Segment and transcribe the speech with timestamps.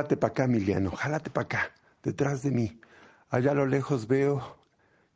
[0.00, 2.80] Jálate para acá, Emiliano, jálate para acá, detrás de mí.
[3.28, 4.56] Allá a lo lejos veo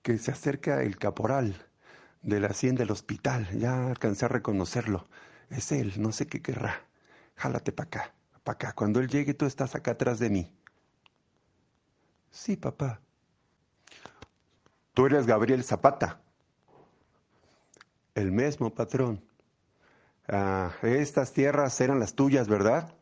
[0.03, 1.57] que se acerca el caporal
[2.21, 3.49] de la hacienda del hospital.
[3.59, 5.09] Ya alcancé a reconocerlo.
[5.49, 6.83] Es él, no sé qué querrá.
[7.37, 8.73] Jálate para acá, para acá.
[8.75, 10.53] Cuando él llegue, tú estás acá atrás de mí.
[12.31, 13.01] Sí, papá.
[14.93, 16.21] Tú eres Gabriel Zapata.
[18.15, 19.25] El mismo patrón.
[20.29, 22.93] Ah, estas tierras eran las tuyas, ¿verdad?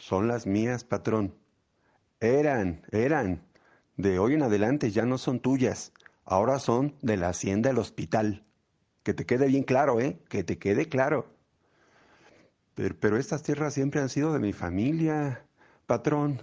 [0.00, 1.34] Son las mías, patrón.
[2.20, 3.42] Eran, eran.
[3.98, 5.92] De hoy en adelante ya no son tuyas.
[6.24, 8.46] Ahora son de la hacienda del hospital.
[9.02, 10.18] Que te quede bien claro, ¿eh?
[10.30, 11.26] Que te quede claro.
[12.74, 15.44] Pero, pero estas tierras siempre han sido de mi familia,
[15.86, 16.42] patrón.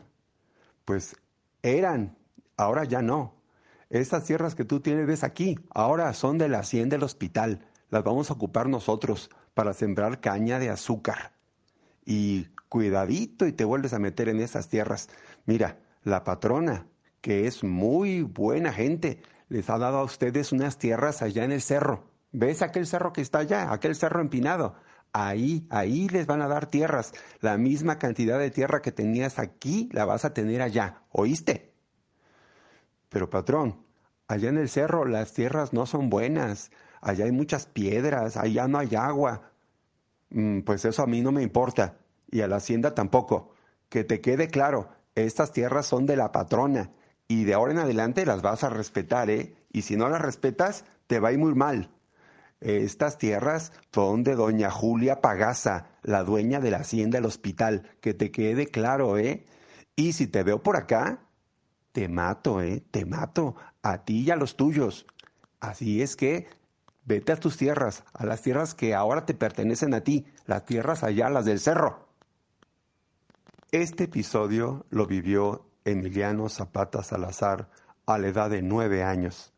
[0.85, 1.15] Pues
[1.63, 2.15] eran,
[2.57, 3.41] ahora ya no.
[3.89, 7.65] Estas tierras que tú tienes ves aquí, ahora son de la hacienda del hospital.
[7.89, 11.31] Las vamos a ocupar nosotros para sembrar caña de azúcar.
[12.05, 15.09] Y cuidadito y te vuelves a meter en esas tierras.
[15.45, 16.87] Mira, la patrona,
[17.21, 21.61] que es muy buena gente, les ha dado a ustedes unas tierras allá en el
[21.61, 22.03] cerro.
[22.31, 23.71] ¿Ves aquel cerro que está allá?
[23.71, 24.75] Aquel cerro empinado.
[25.13, 27.13] Ahí, ahí les van a dar tierras.
[27.39, 31.03] La misma cantidad de tierra que tenías aquí la vas a tener allá.
[31.11, 31.73] ¿Oíste?
[33.09, 33.85] Pero patrón,
[34.27, 36.71] allá en el cerro las tierras no son buenas.
[37.01, 39.53] Allá hay muchas piedras, allá no hay agua.
[40.29, 41.97] Mm, pues eso a mí no me importa.
[42.29, 43.53] Y a la hacienda tampoco.
[43.89, 46.91] Que te quede claro, estas tierras son de la patrona.
[47.27, 49.55] Y de ahora en adelante las vas a respetar, ¿eh?
[49.71, 51.91] Y si no las respetas, te va a ir muy mal.
[52.59, 57.89] Estas tierras son de doña Julia Pagaza, la dueña de la hacienda del hospital.
[58.01, 59.45] Que te quede claro, ¿eh?
[59.95, 61.27] Y si te veo por acá,
[61.91, 62.83] te mato, ¿eh?
[62.91, 63.55] Te mato.
[63.81, 65.05] A ti y a los tuyos.
[65.59, 66.47] Así es que
[67.05, 71.03] vete a tus tierras, a las tierras que ahora te pertenecen a ti, las tierras
[71.03, 72.06] allá, las del cerro.
[73.73, 77.69] Este episodio lo vivió Emiliano Zapata Salazar
[78.05, 79.51] a la edad de nueve años.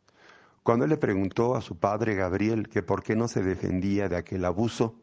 [0.64, 4.46] Cuando le preguntó a su padre Gabriel que por qué no se defendía de aquel
[4.46, 4.96] abuso,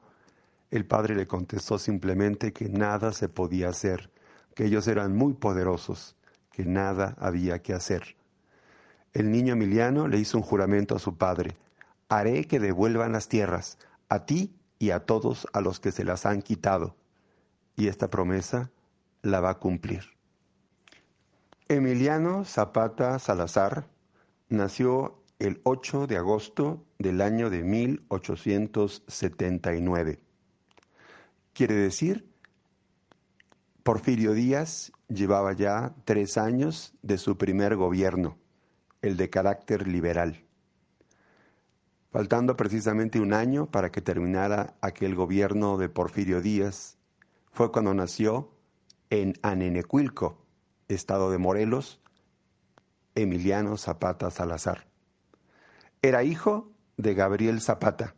[0.73, 4.11] el padre le contestó simplemente que nada se podía hacer,
[4.57, 6.17] que ellos eran muy poderosos,
[6.51, 8.17] que nada había que hacer.
[9.13, 11.57] El niño Emiliano le hizo un juramento a su padre,
[12.09, 13.79] haré que devuelvan las tierras,
[14.09, 16.97] a ti y a todos a los que se las han quitado.
[17.77, 18.73] Y esta promesa
[19.27, 20.05] la va a cumplir.
[21.69, 23.89] Emiliano Zapata Salazar
[24.49, 30.21] nació el 8 de agosto del año de 1879.
[31.53, 32.33] Quiere decir,
[33.83, 38.39] Porfirio Díaz llevaba ya tres años de su primer gobierno,
[39.03, 40.45] el de carácter liberal.
[42.13, 46.97] Faltando precisamente un año para que terminara aquel gobierno de Porfirio Díaz,
[47.51, 48.56] fue cuando nació
[49.11, 50.39] en Anenecuilco,
[50.89, 52.01] estado de Morelos,
[53.15, 54.87] Emiliano Zapata Salazar.
[56.03, 58.15] Era hijo de Gabriel Zapata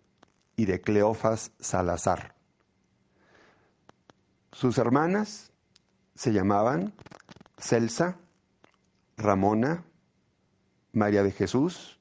[0.56, 2.34] y de Cleofas Salazar.
[4.52, 5.52] Sus hermanas
[6.14, 6.94] se llamaban
[7.58, 8.18] Celsa,
[9.16, 9.84] Ramona,
[10.92, 12.00] María de Jesús,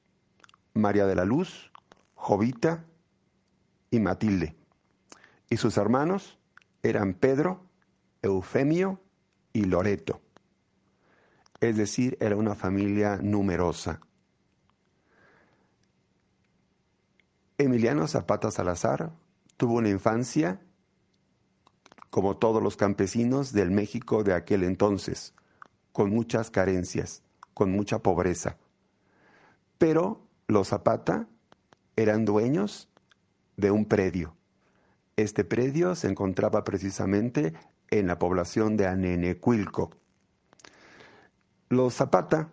[0.74, 1.70] María de la Luz,
[2.14, 2.84] Jovita
[3.90, 4.56] y Matilde.
[5.50, 6.38] Y sus hermanos
[6.82, 7.67] eran Pedro,
[8.22, 9.00] Eufemio
[9.52, 10.20] y Loreto.
[11.60, 14.00] Es decir, era una familia numerosa.
[17.56, 19.12] Emiliano Zapata Salazar
[19.56, 20.60] tuvo una infancia
[22.10, 25.34] como todos los campesinos del México de aquel entonces,
[25.92, 27.22] con muchas carencias,
[27.54, 28.56] con mucha pobreza.
[29.78, 31.28] Pero los Zapata
[31.96, 32.88] eran dueños
[33.56, 34.36] de un predio.
[35.16, 37.54] Este predio se encontraba precisamente
[37.90, 39.90] en la población de Anenecuilco.
[41.68, 42.50] Los Zapata,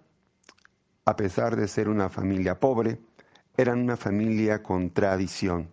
[1.06, 3.00] a pesar de ser una familia pobre,
[3.58, 5.70] eran una familia con tradición.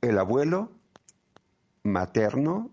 [0.00, 0.72] El abuelo
[1.82, 2.70] materno,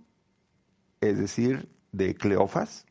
[1.02, 2.86] es decir, de Cleofas,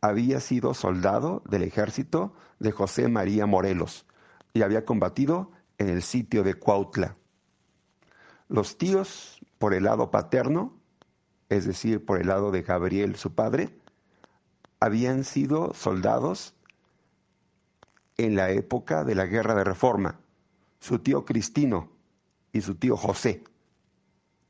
[0.00, 4.06] había sido soldado del ejército de José María Morelos
[4.52, 7.16] y había combatido en el sitio de Cuautla.
[8.48, 10.72] Los tíos, por el lado paterno,
[11.48, 13.78] es decir, por el lado de Gabriel, su padre,
[14.80, 16.56] habían sido soldados
[18.16, 20.18] en la época de la Guerra de Reforma.
[20.80, 21.92] Su tío Cristino
[22.52, 23.44] y su tío José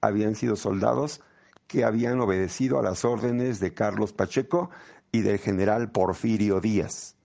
[0.01, 1.21] habían sido soldados
[1.67, 4.71] que habían obedecido a las órdenes de Carlos Pacheco
[5.13, 7.17] y del general Porfirio Díaz.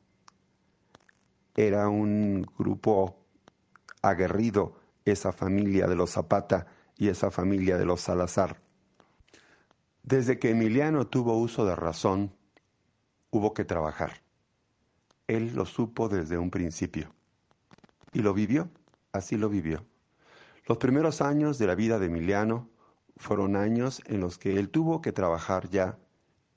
[1.55, 3.15] Era un grupo
[4.01, 4.75] aguerrido
[5.05, 6.67] esa familia de los Zapata
[6.97, 8.61] y esa familia de los Salazar.
[10.03, 12.33] Desde que Emiliano tuvo uso de razón,
[13.29, 14.21] hubo que trabajar.
[15.27, 17.13] Él lo supo desde un principio.
[18.13, 18.69] Y lo vivió,
[19.11, 19.85] así lo vivió.
[20.65, 22.69] Los primeros años de la vida de Emiliano
[23.17, 25.97] fueron años en los que él tuvo que trabajar ya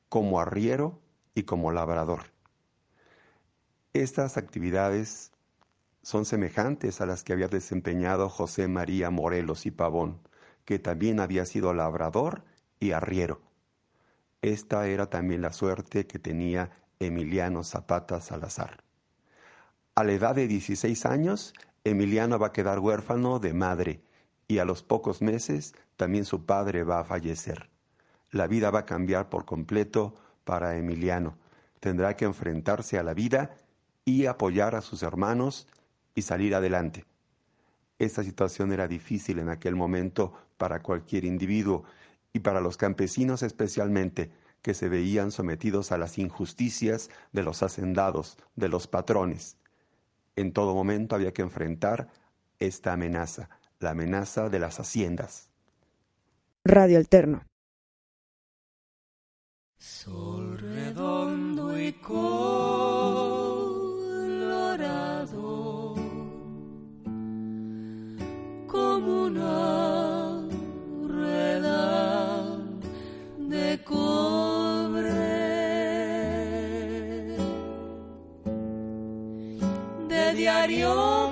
[0.09, 1.01] como arriero
[1.35, 2.25] y como labrador.
[3.93, 5.33] Estas actividades
[6.03, 10.21] son semejantes a las que había desempeñado José María Morelos y Pavón,
[10.65, 12.45] que también había sido labrador
[12.79, 13.41] y arriero.
[14.43, 18.83] Esta era también la suerte que tenía Emiliano Zapata Salazar.
[19.95, 21.53] A la edad de 16 años,
[21.85, 24.03] Emiliano va a quedar huérfano de madre
[24.49, 27.71] y a los pocos meses también su padre va a fallecer.
[28.31, 30.15] La vida va a cambiar por completo
[30.45, 31.37] para Emiliano.
[31.81, 33.57] Tendrá que enfrentarse a la vida
[34.05, 35.67] y apoyar a sus hermanos
[36.15, 37.05] y salir adelante.
[38.01, 41.85] Esta situación era difícil en aquel momento para cualquier individuo
[42.33, 44.31] y para los campesinos especialmente,
[44.63, 49.59] que se veían sometidos a las injusticias de los hacendados, de los patrones.
[50.35, 52.09] En todo momento había que enfrentar
[52.59, 53.51] esta amenaza,
[53.81, 55.51] la amenaza de las haciendas.
[56.65, 57.43] Radio Alterno.
[59.77, 63.50] Sol redondo y colorado,
[69.31, 70.43] una
[71.07, 72.59] rueda
[73.39, 75.11] de cobre,
[80.09, 81.31] de diario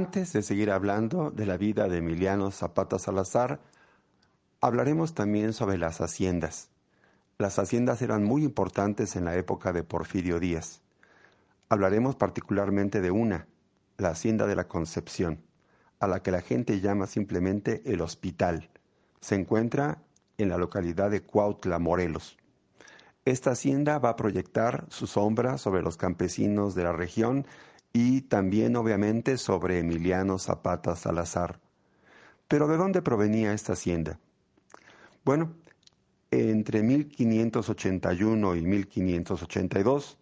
[0.00, 3.60] Antes de seguir hablando de la vida de Emiliano Zapata Salazar,
[4.62, 6.70] hablaremos también sobre las haciendas.
[7.36, 10.80] Las haciendas eran muy importantes en la época de Porfirio Díaz.
[11.68, 13.46] Hablaremos particularmente de una,
[13.98, 15.42] la Hacienda de la Concepción,
[15.98, 18.70] a la que la gente llama simplemente el hospital.
[19.20, 19.98] Se encuentra
[20.38, 22.38] en la localidad de Cuautla, Morelos.
[23.26, 27.44] Esta hacienda va a proyectar su sombra sobre los campesinos de la región
[27.92, 31.60] y también obviamente sobre Emiliano Zapata Salazar.
[32.48, 34.18] Pero ¿de dónde provenía esta hacienda?
[35.24, 35.54] Bueno,
[36.30, 40.18] entre 1581 y 1582,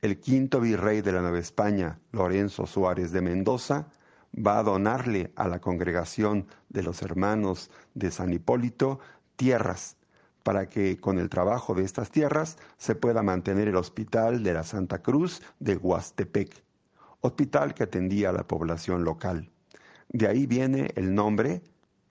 [0.00, 3.88] el quinto virrey de la Nueva España, Lorenzo Suárez de Mendoza,
[4.34, 8.98] va a donarle a la congregación de los hermanos de San Hipólito
[9.36, 9.96] tierras
[10.42, 14.64] para que con el trabajo de estas tierras se pueda mantener el hospital de la
[14.64, 16.64] Santa Cruz de Huastepec,
[17.22, 19.50] hospital que atendía a la población local.
[20.08, 21.62] De ahí viene el nombre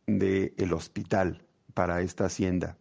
[0.07, 2.77] de el hospital para esta hacienda.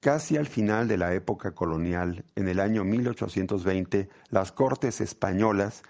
[0.00, 5.84] Casi al final de la época colonial, en el año 1820, las cortes españolas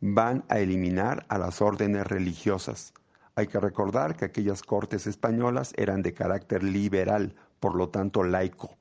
[0.00, 2.92] van a eliminar a las órdenes religiosas.
[3.36, 8.76] Hay que recordar que aquellas cortes españolas eran de carácter liberal, por lo tanto laico,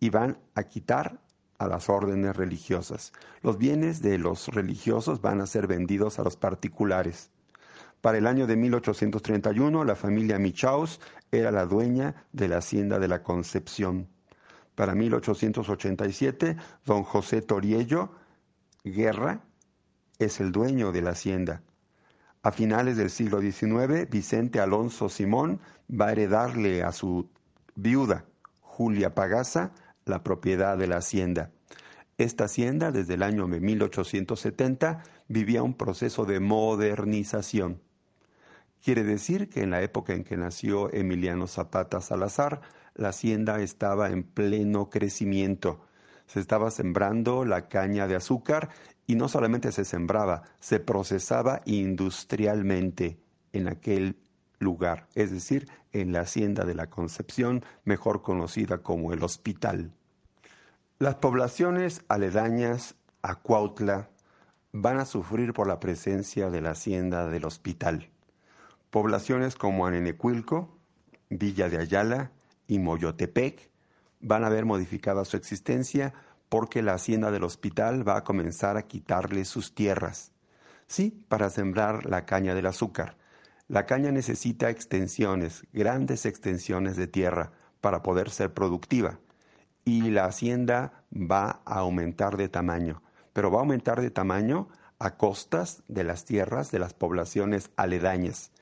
[0.00, 1.20] y van a quitar
[1.62, 3.12] a las órdenes religiosas.
[3.42, 7.30] Los bienes de los religiosos van a ser vendidos a los particulares.
[8.00, 11.00] Para el año de 1831, la familia Michaus
[11.30, 14.08] era la dueña de la hacienda de la Concepción.
[14.74, 18.10] Para 1887, don José Toriello
[18.84, 19.44] Guerra
[20.18, 21.62] es el dueño de la hacienda.
[22.42, 27.28] A finales del siglo XIX, Vicente Alonso Simón va a heredarle a su
[27.76, 28.24] viuda,
[28.60, 29.72] Julia Pagasa,
[30.04, 31.50] la propiedad de la hacienda.
[32.18, 37.80] Esta hacienda, desde el año de 1870, vivía un proceso de modernización.
[38.82, 42.60] Quiere decir que en la época en que nació Emiliano Zapata Salazar,
[42.94, 45.86] la hacienda estaba en pleno crecimiento.
[46.26, 48.70] Se estaba sembrando la caña de azúcar
[49.06, 53.18] y no solamente se sembraba, se procesaba industrialmente
[53.52, 54.16] en aquel
[54.62, 59.92] lugar, es decir, en la hacienda de la Concepción, mejor conocida como el hospital.
[60.98, 64.08] Las poblaciones aledañas a Cuautla
[64.72, 68.08] van a sufrir por la presencia de la hacienda del hospital.
[68.90, 70.76] Poblaciones como Anenecuilco,
[71.28, 72.30] Villa de Ayala
[72.66, 73.70] y Moyotepec
[74.20, 76.14] van a ver modificada su existencia
[76.48, 80.32] porque la hacienda del hospital va a comenzar a quitarle sus tierras.
[80.86, 83.16] Sí, para sembrar la caña del azúcar.
[83.68, 89.18] La caña necesita extensiones, grandes extensiones de tierra para poder ser productiva.
[89.84, 93.02] Y la hacienda va a aumentar de tamaño,
[93.32, 98.52] pero va a aumentar de tamaño a costas de las tierras de las poblaciones aledañas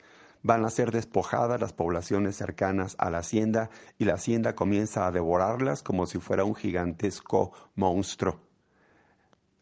[0.43, 5.11] van a ser despojadas las poblaciones cercanas a la hacienda y la hacienda comienza a
[5.11, 8.39] devorarlas como si fuera un gigantesco monstruo.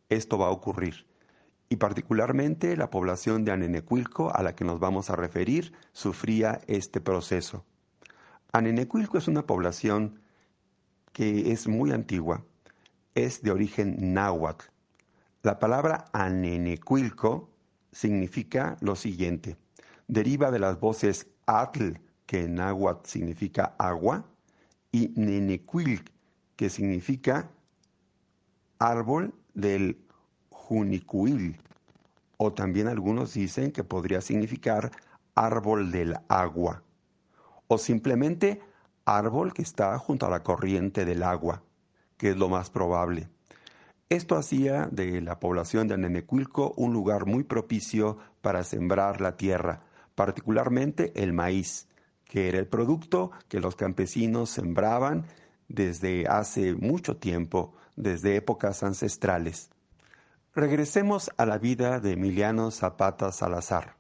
[0.10, 1.09] Esto va a ocurrir.
[1.70, 7.00] Y particularmente la población de Anenecuilco, a la que nos vamos a referir, sufría este
[7.00, 7.64] proceso.
[8.52, 10.20] Anenecuilco es una población
[11.14, 12.44] que es muy antigua,
[13.14, 14.66] es de origen náhuatl.
[15.44, 17.50] La palabra Anenecuilco
[17.92, 19.58] significa lo siguiente
[20.10, 21.94] deriva de las voces atl,
[22.26, 24.26] que en náhuatl significa agua,
[24.92, 26.04] y nenecuil,
[26.56, 27.50] que significa
[28.80, 29.98] árbol del
[30.70, 31.58] junicuil,
[32.38, 34.92] o también algunos dicen que podría significar
[35.34, 36.84] árbol del agua,
[37.68, 38.62] o simplemente
[39.04, 41.64] árbol que está junto a la corriente del agua,
[42.18, 43.30] que es lo más probable.
[44.10, 49.82] Esto hacía de la población de Nenecuilco un lugar muy propicio para sembrar la tierra,
[50.14, 51.88] particularmente el maíz,
[52.26, 55.26] que era el producto que los campesinos sembraban
[55.68, 59.72] desde hace mucho tiempo, desde épocas ancestrales.
[60.60, 63.96] Regresemos a la vida de Emiliano Zapata Salazar.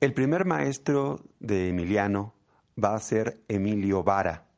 [0.00, 2.34] El primer maestro de Emiliano
[2.82, 4.48] va a ser Emilio Vara.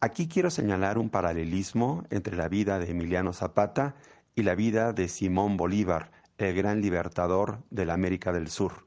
[0.00, 3.96] Aquí quiero señalar un paralelismo entre la vida de Emiliano Zapata
[4.34, 8.86] y la vida de Simón Bolívar, el gran libertador de la América del Sur.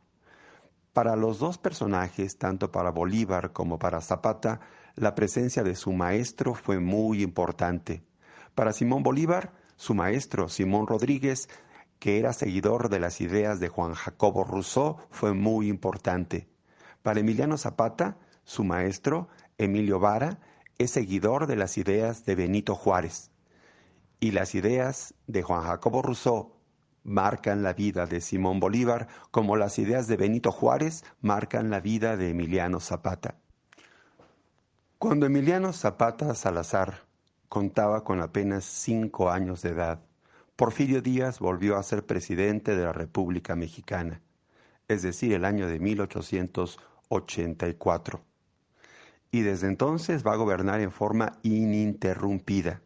[0.94, 4.62] Para los dos personajes, tanto para Bolívar como para Zapata,
[4.96, 8.02] la presencia de su maestro fue muy importante.
[8.56, 11.50] Para Simón Bolívar, su maestro, Simón Rodríguez,
[12.00, 16.48] que era seguidor de las ideas de Juan Jacobo Rousseau, fue muy importante.
[17.04, 20.40] Para Emiliano Zapata, su maestro, Emilio Vara,
[20.78, 23.32] es seguidor de las ideas de Benito Juárez.
[24.20, 26.54] Y las ideas de Juan Jacobo Rousseau
[27.04, 32.18] marcan la vida de Simón Bolívar, como las ideas de Benito Juárez marcan la vida
[32.18, 33.36] de Emiliano Zapata.
[34.98, 37.07] Cuando Emiliano Zapata Salazar
[37.50, 40.02] contaba con apenas cinco años de edad,
[40.56, 44.22] Porfirio Díaz volvió a ser presidente de la República Mexicana,
[44.88, 48.22] es decir, el año de 1884.
[49.30, 52.82] Y desde entonces va a gobernar en forma ininterrumpida.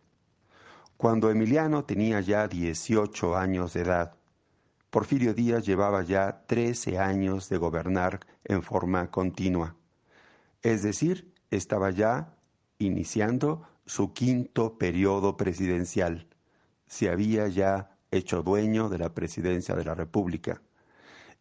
[0.97, 4.15] Cuando Emiliano tenía ya 18 años de edad,
[4.89, 9.77] Porfirio Díaz llevaba ya 13 años de gobernar en forma continua.
[10.61, 12.35] Es decir, estaba ya
[12.77, 16.25] iniciando su quinto periodo presidencial
[16.87, 20.61] se había ya hecho dueño de la presidencia de la República.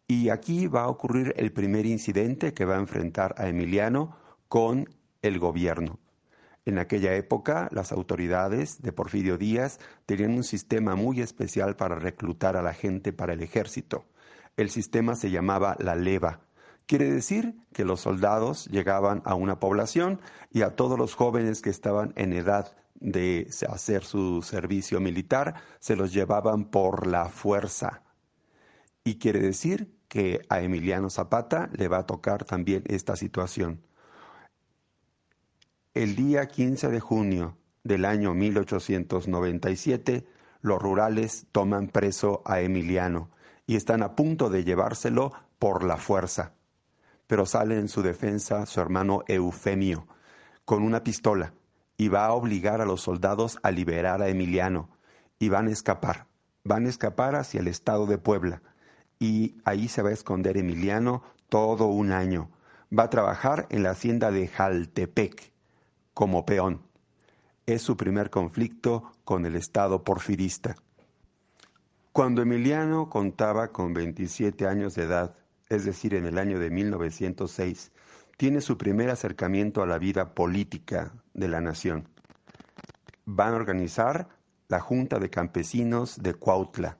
[0.05, 4.17] Y aquí va a ocurrir el primer incidente que va a enfrentar a Emiliano
[4.49, 4.89] con
[5.21, 5.97] el gobierno.
[6.65, 12.57] En aquella época, las autoridades de Porfirio Díaz tenían un sistema muy especial para reclutar
[12.57, 14.03] a la gente para el ejército.
[14.57, 16.41] El sistema se llamaba la leva.
[16.91, 20.19] Quiere decir que los soldados llegaban a una población
[20.51, 25.95] y a todos los jóvenes que estaban en edad de hacer su servicio militar, se
[25.95, 28.03] los llevaban por la fuerza.
[29.05, 33.81] Y quiere decir que a Emiliano Zapata le va a tocar también esta situación.
[35.93, 40.27] El día 15 de junio del año 1897,
[40.59, 43.29] los rurales toman preso a Emiliano
[43.65, 46.51] y están a punto de llevárselo por la fuerza.
[47.31, 50.05] Pero sale en su defensa su hermano Eufemio
[50.65, 51.53] con una pistola
[51.95, 54.89] y va a obligar a los soldados a liberar a Emiliano
[55.39, 56.27] y van a escapar.
[56.65, 58.61] Van a escapar hacia el estado de Puebla
[59.17, 62.51] y ahí se va a esconder Emiliano todo un año.
[62.91, 65.53] Va a trabajar en la hacienda de Jaltepec
[66.13, 66.81] como peón.
[67.65, 70.75] Es su primer conflicto con el estado porfirista.
[72.11, 75.37] Cuando Emiliano contaba con 27 años de edad,
[75.71, 77.91] es decir, en el año de 1906,
[78.35, 82.09] tiene su primer acercamiento a la vida política de la nación.
[83.23, 84.27] Van a organizar
[84.67, 86.97] la Junta de Campesinos de Cuautla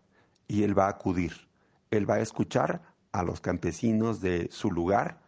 [0.47, 1.33] y él va a acudir.
[1.89, 2.81] Él va a escuchar
[3.11, 5.21] a los campesinos de su lugar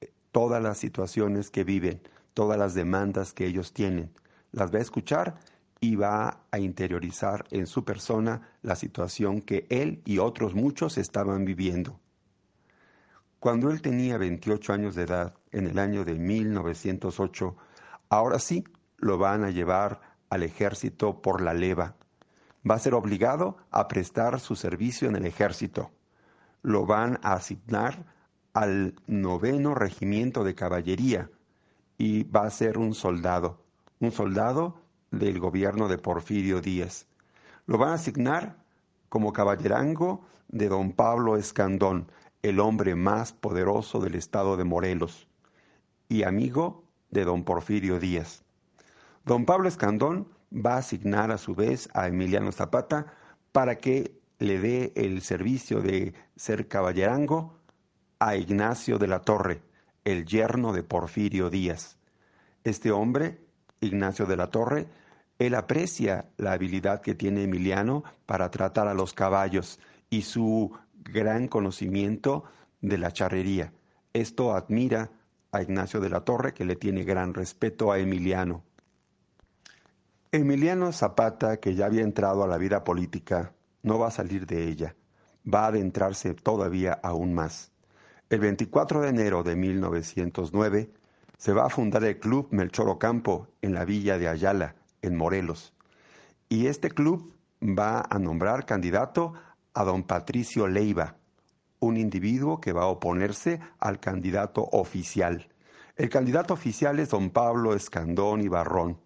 [0.00, 2.00] eh, todas las situaciones que viven,
[2.32, 4.10] todas las demandas que ellos tienen.
[4.52, 5.36] Las va a escuchar
[5.80, 11.44] y va a interiorizar en su persona la situación que él y otros muchos estaban
[11.44, 12.00] viviendo.
[13.40, 17.56] Cuando él tenía 28 años de edad, en el año de 1908,
[18.10, 18.64] ahora sí
[18.98, 21.96] lo van a llevar al ejército por la leva.
[22.68, 25.90] Va a ser obligado a prestar su servicio en el ejército.
[26.60, 28.04] Lo van a asignar
[28.52, 31.30] al noveno regimiento de caballería
[31.96, 33.64] y va a ser un soldado,
[34.00, 37.06] un soldado del gobierno de Porfirio Díaz.
[37.64, 38.56] Lo van a asignar
[39.08, 42.10] como caballerango de don Pablo Escandón,
[42.42, 45.28] el hombre más poderoso del estado de Morelos
[46.08, 48.44] y amigo de don Porfirio Díaz.
[49.24, 53.12] Don Pablo Escandón va a asignar a su vez a Emiliano Zapata
[53.52, 57.58] para que le dé el servicio de ser caballerango
[58.18, 59.62] a Ignacio de la Torre,
[60.04, 61.98] el yerno de Porfirio Díaz.
[62.64, 63.40] Este hombre,
[63.80, 64.88] Ignacio de la Torre,
[65.38, 69.78] él aprecia la habilidad que tiene Emiliano para tratar a los caballos
[70.10, 72.44] y su gran conocimiento
[72.80, 73.72] de la charrería.
[74.12, 75.10] Esto admira
[75.52, 78.62] a Ignacio de la Torre, que le tiene gran respeto a Emiliano.
[80.32, 84.68] Emiliano Zapata, que ya había entrado a la vida política, no va a salir de
[84.68, 84.94] ella,
[85.52, 87.72] va a adentrarse todavía aún más.
[88.28, 90.90] El 24 de enero de 1909
[91.36, 95.72] se va a fundar el Club Melchor Ocampo en la villa de Ayala, en Morelos.
[96.48, 99.34] Y este club va a nombrar candidato
[99.74, 101.16] a don Patricio Leiva,
[101.80, 105.48] un individuo que va a oponerse al candidato oficial.
[105.96, 109.00] El candidato oficial es don Pablo Escandón y Barrón,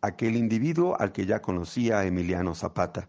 [0.00, 3.08] aquel individuo al que ya conocía Emiliano Zapata.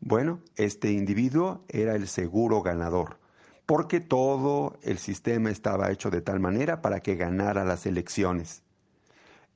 [0.00, 3.18] Bueno, este individuo era el seguro ganador,
[3.66, 8.62] porque todo el sistema estaba hecho de tal manera para que ganara las elecciones.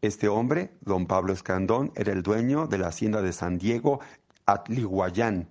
[0.02, 4.00] Este hombre, don Pablo Escandón, era el dueño de la hacienda de San Diego
[4.44, 5.48] Atlihuayán,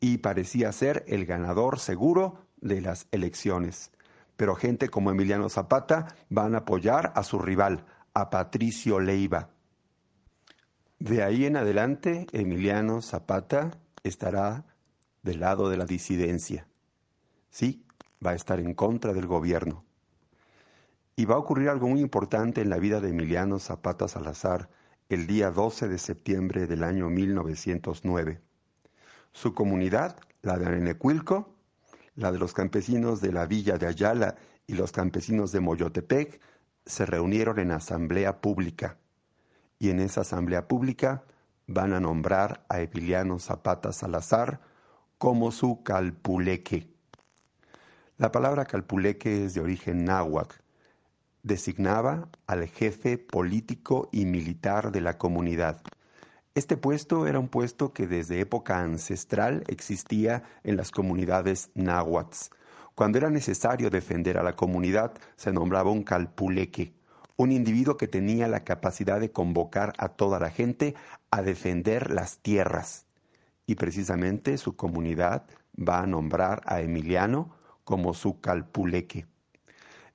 [0.00, 3.90] y parecía ser el ganador seguro de las elecciones.
[4.36, 7.84] Pero gente como Emiliano Zapata van a apoyar a su rival,
[8.14, 9.50] a Patricio Leiva.
[10.98, 13.70] De ahí en adelante, Emiliano Zapata
[14.02, 14.64] estará
[15.22, 16.68] del lado de la disidencia.
[17.50, 17.84] Sí,
[18.24, 19.84] va a estar en contra del gobierno.
[21.16, 24.70] Y va a ocurrir algo muy importante en la vida de Emiliano Zapata Salazar
[25.08, 28.40] el día 12 de septiembre del año 1909.
[29.32, 31.54] Su comunidad, la de Anenecuilco,
[32.16, 34.36] la de los campesinos de la villa de Ayala
[34.66, 36.40] y los campesinos de Moyotepec,
[36.84, 38.96] se reunieron en asamblea pública.
[39.78, 41.24] Y en esa asamblea pública
[41.66, 44.60] van a nombrar a Emiliano Zapata Salazar
[45.18, 46.88] como su calpuleque.
[48.16, 50.56] La palabra calpuleque es de origen náhuatl.
[51.42, 55.80] Designaba al jefe político y militar de la comunidad.
[56.58, 62.52] Este puesto era un puesto que desde época ancestral existía en las comunidades náhuatl.
[62.96, 66.94] Cuando era necesario defender a la comunidad, se nombraba un calpuleque,
[67.36, 70.96] un individuo que tenía la capacidad de convocar a toda la gente
[71.30, 73.06] a defender las tierras.
[73.64, 75.46] Y precisamente su comunidad
[75.78, 79.26] va a nombrar a Emiliano como su calpuleque.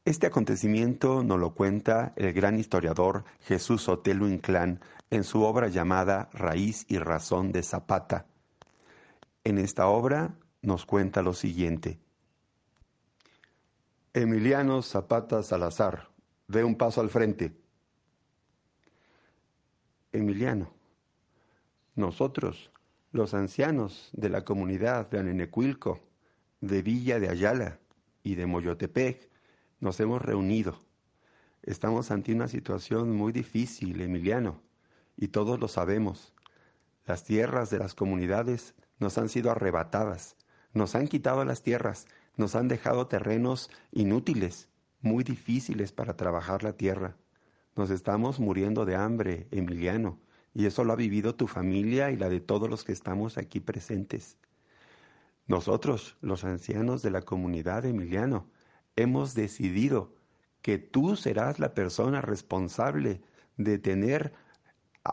[0.03, 4.81] Este acontecimiento nos lo cuenta el gran historiador Jesús Otelo Inclán
[5.13, 8.25] en su obra llamada Raíz y Razón de Zapata.
[9.43, 11.99] En esta obra nos cuenta lo siguiente.
[14.11, 16.09] Emiliano Zapata Salazar,
[16.47, 17.55] ve un paso al frente.
[20.11, 20.73] Emiliano,
[21.93, 22.71] nosotros,
[23.11, 25.99] los ancianos de la comunidad de Anenecuilco,
[26.59, 27.77] de Villa de Ayala
[28.23, 29.29] y de Moyotepec
[29.79, 30.79] nos hemos reunido.
[31.61, 34.72] Estamos ante una situación muy difícil, Emiliano,
[35.17, 36.33] y todos lo sabemos.
[37.05, 40.37] Las tierras de las comunidades nos han sido arrebatadas,
[40.73, 44.69] nos han quitado las tierras, nos han dejado terrenos inútiles,
[45.01, 47.17] muy difíciles para trabajar la tierra.
[47.75, 50.19] Nos estamos muriendo de hambre, Emiliano,
[50.53, 53.59] y eso lo ha vivido tu familia y la de todos los que estamos aquí
[53.59, 54.37] presentes.
[55.47, 58.47] Nosotros, los ancianos de la comunidad Emiliano,
[58.95, 60.15] hemos decidido
[60.61, 63.21] que tú serás la persona responsable
[63.57, 64.33] de tener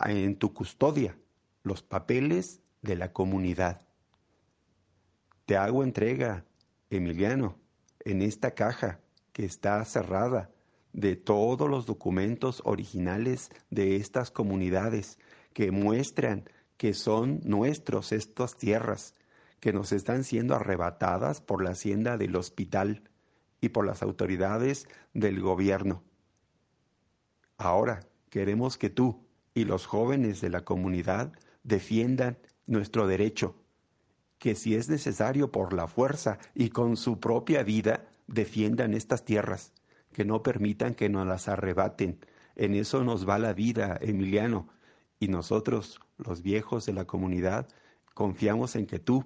[0.07, 1.17] en tu custodia
[1.63, 3.87] los papeles de la comunidad.
[5.47, 6.45] Te hago entrega,
[6.91, 7.57] Emiliano,
[8.05, 9.01] en esta caja
[9.33, 10.51] que está cerrada
[10.93, 15.19] de todos los documentos originales de estas comunidades
[15.53, 19.15] que muestran que son nuestros estas tierras
[19.61, 23.03] que nos están siendo arrebatadas por la hacienda del hospital
[23.61, 26.03] y por las autoridades del gobierno.
[27.59, 28.01] Ahora
[28.31, 31.33] queremos que tú y los jóvenes de la comunidad
[31.63, 33.57] defiendan nuestro derecho,
[34.39, 39.73] que si es necesario por la fuerza y con su propia vida, defiendan estas tierras,
[40.13, 42.19] que no permitan que nos las arrebaten.
[42.57, 44.69] En eso nos va la vida, Emiliano,
[45.19, 47.69] y nosotros, los viejos de la comunidad,
[48.15, 49.25] confiamos en que tú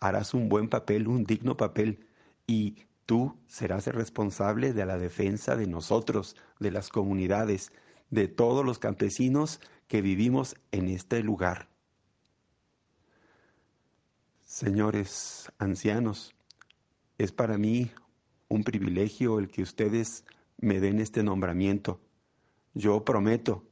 [0.00, 2.06] harás un buen papel, un digno papel,
[2.46, 7.72] y tú serás el responsable de la defensa de nosotros, de las comunidades,
[8.10, 11.68] de todos los campesinos que vivimos en este lugar.
[14.42, 16.34] Señores ancianos,
[17.18, 17.90] es para mí
[18.48, 20.24] un privilegio el que ustedes
[20.58, 22.00] me den este nombramiento.
[22.74, 23.64] Yo prometo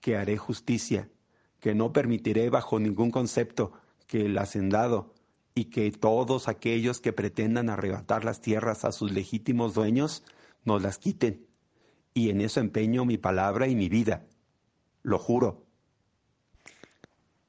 [0.00, 1.08] que haré justicia,
[1.60, 3.72] que no permitiré bajo ningún concepto
[4.06, 5.14] que el hacendado
[5.54, 10.22] y que todos aquellos que pretendan arrebatar las tierras a sus legítimos dueños
[10.64, 11.45] nos las quiten.
[12.16, 14.24] Y en eso empeño mi palabra y mi vida.
[15.02, 15.66] Lo juro.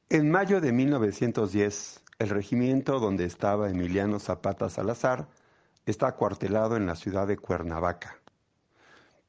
[0.09, 5.29] En mayo de 1910, el regimiento donde estaba Emiliano Zapata Salazar
[5.85, 8.17] está acuartelado en la ciudad de Cuernavaca.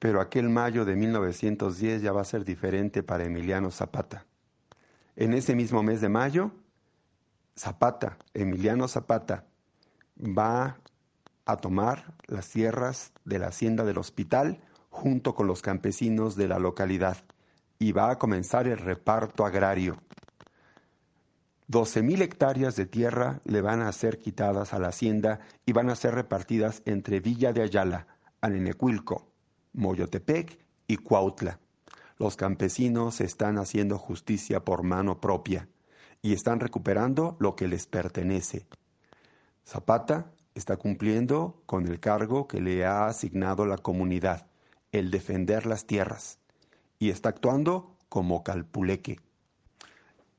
[0.00, 4.26] Pero aquel mayo de 1910 ya va a ser diferente para Emiliano Zapata.
[5.14, 6.50] En ese mismo mes de mayo,
[7.56, 9.44] Zapata, Emiliano Zapata,
[10.16, 10.78] va
[11.46, 16.58] a tomar las tierras de la hacienda del hospital junto con los campesinos de la
[16.58, 17.18] localidad
[17.78, 19.98] y va a comenzar el reparto agrario.
[21.70, 25.96] 12.000 hectáreas de tierra le van a ser quitadas a la hacienda y van a
[25.96, 28.06] ser repartidas entre Villa de Ayala,
[28.40, 29.28] Anenecuilco,
[29.74, 31.60] Moyotepec y Cuautla.
[32.18, 35.68] Los campesinos están haciendo justicia por mano propia
[36.22, 38.66] y están recuperando lo que les pertenece.
[39.64, 44.47] Zapata está cumpliendo con el cargo que le ha asignado la comunidad,
[44.92, 46.38] el defender las tierras,
[46.98, 49.20] y está actuando como calpuleque.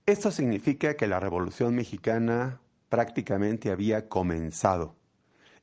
[0.06, 2.60] Esto significa que la Revolución Mexicana
[2.90, 4.96] prácticamente había comenzado.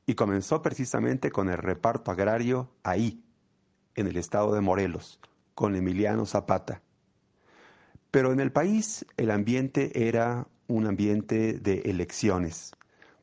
[0.05, 3.21] Y comenzó precisamente con el reparto agrario ahí,
[3.95, 5.19] en el estado de Morelos,
[5.53, 6.81] con Emiliano Zapata.
[8.09, 12.71] Pero en el país el ambiente era un ambiente de elecciones.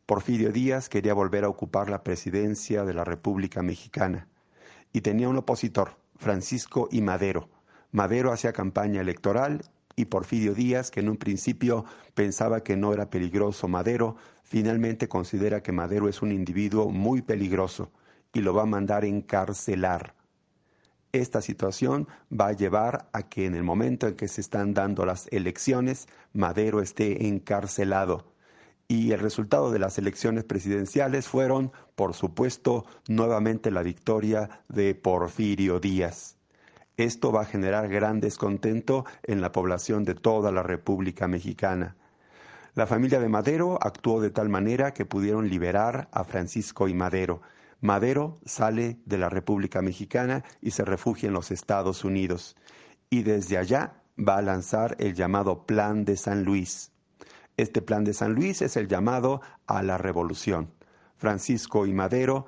[0.04, 4.28] Porfirio Díaz quería volver a ocupar la presidencia de la República Mexicana
[4.94, 7.50] y tenía un opositor, Francisco y Madero.
[7.90, 9.62] Madero hacía campaña electoral
[9.96, 15.62] y Porfirio Díaz, que en un principio pensaba que no era peligroso Madero, finalmente considera
[15.62, 17.90] que Madero es un individuo muy peligroso
[18.32, 20.14] y lo va a mandar encarcelar.
[21.12, 25.04] Esta situación va a llevar a que en el momento en que se están dando
[25.04, 28.33] las elecciones, Madero esté encarcelado.
[28.86, 35.80] Y el resultado de las elecciones presidenciales fueron, por supuesto, nuevamente la victoria de Porfirio
[35.80, 36.36] Díaz.
[36.96, 41.96] Esto va a generar gran descontento en la población de toda la República Mexicana.
[42.74, 47.40] La familia de Madero actuó de tal manera que pudieron liberar a Francisco y Madero.
[47.80, 52.56] Madero sale de la República Mexicana y se refugia en los Estados Unidos.
[53.10, 56.93] Y desde allá va a lanzar el llamado Plan de San Luis.
[57.56, 60.72] Este Plan de San Luis es el llamado a la revolución.
[61.16, 62.46] Francisco y Madero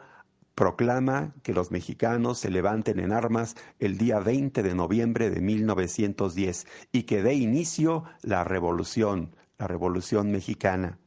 [0.55, 6.67] proclama que los mexicanos se levanten en armas el día 20 de noviembre de 1910
[6.93, 10.99] y que dé inicio la revolución, la revolución mexicana.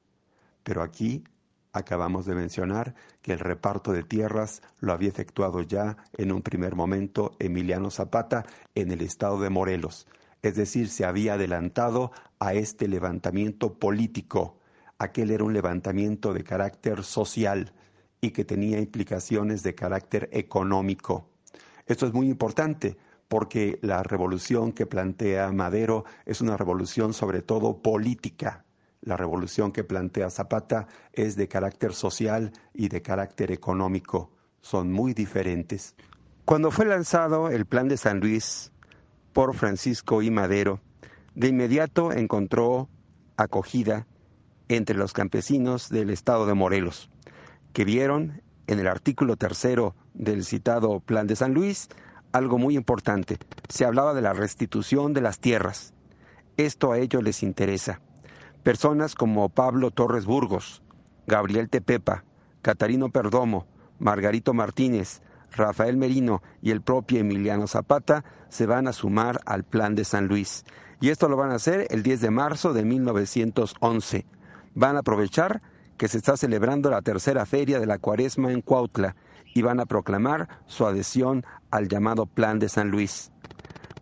[0.63, 1.23] Pero aquí
[1.71, 6.75] Acabamos de mencionar que el reparto de tierras lo había efectuado ya en un primer
[6.75, 10.07] momento Emiliano Zapata en el estado de Morelos,
[10.41, 14.59] es decir, se había adelantado a este levantamiento político.
[14.97, 17.73] Aquel era un levantamiento de carácter social
[18.21, 21.29] y que tenía implicaciones de carácter económico.
[21.85, 22.97] Esto es muy importante
[23.27, 28.65] porque la revolución que plantea Madero es una revolución sobre todo política,
[29.01, 34.31] la revolución que plantea Zapata es de carácter social y de carácter económico.
[34.61, 35.95] Son muy diferentes.
[36.43, 38.71] Cuando fue lanzado el Plan de San Luis
[39.33, 40.81] por Francisco y Madero,
[41.35, 42.89] de inmediato encontró
[43.37, 44.07] acogida
[44.67, 47.09] entre los campesinos del estado de Morelos,
[47.73, 51.89] que vieron en el artículo tercero del citado Plan de San Luis
[52.31, 53.37] algo muy importante.
[53.67, 55.93] Se hablaba de la restitución de las tierras.
[56.57, 58.01] Esto a ellos les interesa.
[58.63, 60.83] Personas como Pablo Torres Burgos,
[61.25, 62.23] Gabriel Tepepa,
[62.61, 63.65] Catarino Perdomo,
[63.99, 69.95] Margarito Martínez, Rafael Merino y el propio Emiliano Zapata se van a sumar al Plan
[69.95, 70.63] de San Luis.
[71.01, 74.25] Y esto lo van a hacer el 10 de marzo de 1911.
[74.75, 75.61] Van a aprovechar
[75.97, 79.15] que se está celebrando la tercera feria de la cuaresma en Cuautla
[79.53, 83.31] y van a proclamar su adhesión al llamado Plan de San Luis.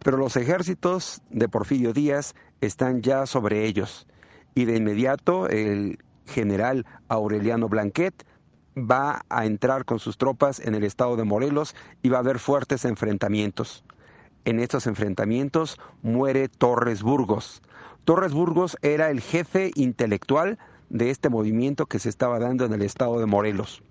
[0.03, 4.07] Pero los ejércitos de Porfirio Díaz están ya sobre ellos
[4.55, 8.25] y de inmediato el general Aureliano Blanquet
[8.77, 12.39] va a entrar con sus tropas en el estado de Morelos y va a haber
[12.39, 13.83] fuertes enfrentamientos.
[14.45, 17.61] En estos enfrentamientos muere Torres Burgos.
[18.05, 20.57] Torres Burgos era el jefe intelectual
[20.89, 23.83] de este movimiento que se estaba dando en el estado de Morelos.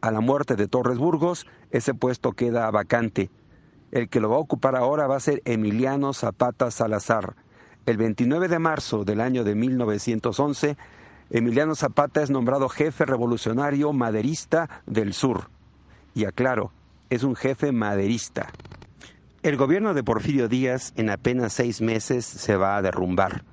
[0.00, 3.30] A la muerte de Torres Burgos, ese puesto queda vacante.
[3.90, 7.34] El que lo va a ocupar ahora va a ser Emiliano Zapata Salazar,
[7.84, 10.76] el 29 de marzo del año de 1911,
[11.30, 15.50] Emiliano Zapata es nombrado jefe revolucionario maderista del sur.
[16.14, 16.72] Y aclaro,
[17.10, 18.50] es un jefe maderista.
[19.42, 23.44] El gobierno de Porfirio Díaz en apenas seis meses se va a derrumbar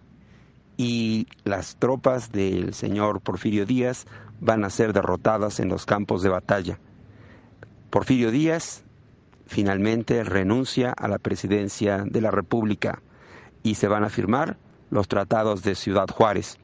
[0.77, 4.05] y las tropas del señor Porfirio Díaz
[4.39, 6.79] van a ser derrotadas en los campos de batalla.
[7.89, 8.83] Porfirio Díaz
[9.45, 13.01] finalmente renuncia a la presidencia de la República
[13.63, 14.57] y se van a firmar
[14.89, 16.57] los tratados de Ciudad Juárez.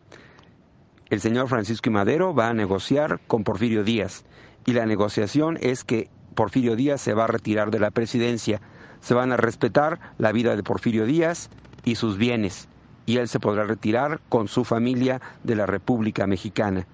[1.11, 4.23] El señor Francisco y Madero va a negociar con Porfirio Díaz
[4.65, 8.61] y la negociación es que Porfirio Díaz se va a retirar de la presidencia,
[9.01, 11.49] se van a respetar la vida de Porfirio Díaz
[11.83, 12.69] y sus bienes
[13.05, 16.87] y él se podrá retirar con su familia de la República Mexicana.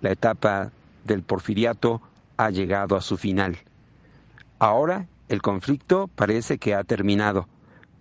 [0.00, 0.72] La etapa
[1.04, 2.02] del porfiriato
[2.36, 3.56] ha llegado a su final.
[4.58, 7.46] Ahora el conflicto parece que ha terminado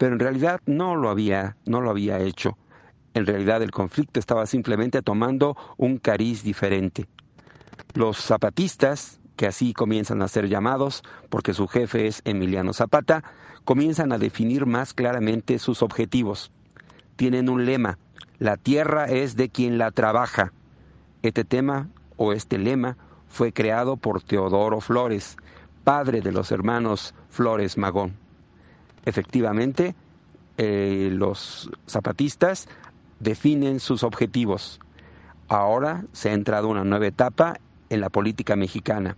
[0.01, 2.57] pero en realidad no lo había, no lo había hecho.
[3.13, 7.07] En realidad el conflicto estaba simplemente tomando un cariz diferente.
[7.93, 13.23] Los zapatistas, que así comienzan a ser llamados, porque su jefe es Emiliano Zapata,
[13.65, 16.51] comienzan a definir más claramente sus objetivos.
[17.17, 17.97] Tienen un lema,
[18.39, 20.53] la tierra es de quien la trabaja.
[21.21, 22.97] Este tema o este lema
[23.27, 25.37] fue creado por Teodoro Flores,
[25.83, 28.13] padre de los hermanos Flores Magón.
[29.05, 29.95] Efectivamente,
[30.57, 32.67] eh, los zapatistas
[33.21, 34.79] definen sus objetivos.
[35.47, 39.17] Ahora se ha entrado una nueva etapa en la política mexicana.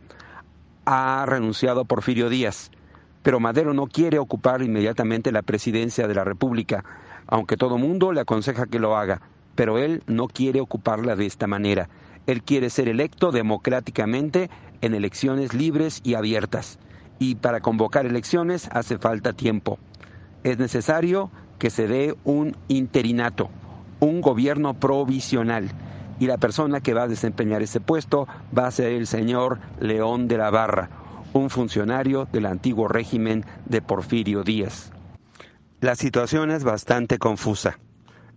[0.85, 2.71] Ha renunciado Porfirio Díaz,
[3.21, 6.83] pero Madero no quiere ocupar inmediatamente la presidencia de la República,
[7.27, 9.21] aunque todo mundo le aconseja que lo haga,
[9.55, 11.87] pero él no quiere ocuparla de esta manera.
[12.27, 14.49] Él quiere ser electo democráticamente
[14.81, 16.79] en elecciones libres y abiertas.
[17.19, 19.77] Y para convocar elecciones hace falta tiempo.
[20.43, 23.49] Es necesario que se dé un interinato,
[24.03, 25.71] un gobierno provisional.
[26.19, 30.27] Y la persona que va a desempeñar ese puesto va a ser el señor León
[30.27, 30.89] de la Barra,
[31.33, 34.91] un funcionario del antiguo régimen de Porfirio Díaz.
[35.81, 37.79] La situación es bastante confusa.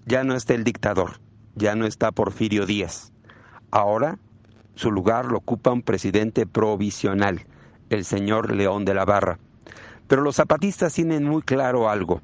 [0.06, 1.20] Ya no está el dictador,
[1.54, 3.12] ya no está Porfirio Díaz.
[3.70, 4.18] Ahora
[4.74, 7.46] su lugar lo ocupa un presidente provisional,
[7.90, 9.38] el señor León de la Barra.
[10.06, 12.20] Pero los zapatistas tienen muy claro algo.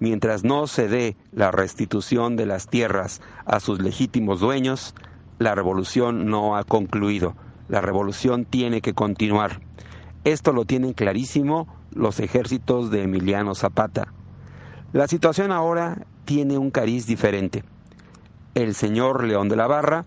[0.00, 4.94] Mientras no se dé la restitución de las tierras a sus legítimos dueños,
[5.38, 7.34] la revolución no ha concluido.
[7.68, 9.60] La revolución tiene que continuar.
[10.24, 14.12] Esto lo tienen clarísimo los ejércitos de Emiliano Zapata.
[14.92, 17.64] La situación ahora tiene un cariz diferente.
[18.54, 20.04] El señor León de la Barra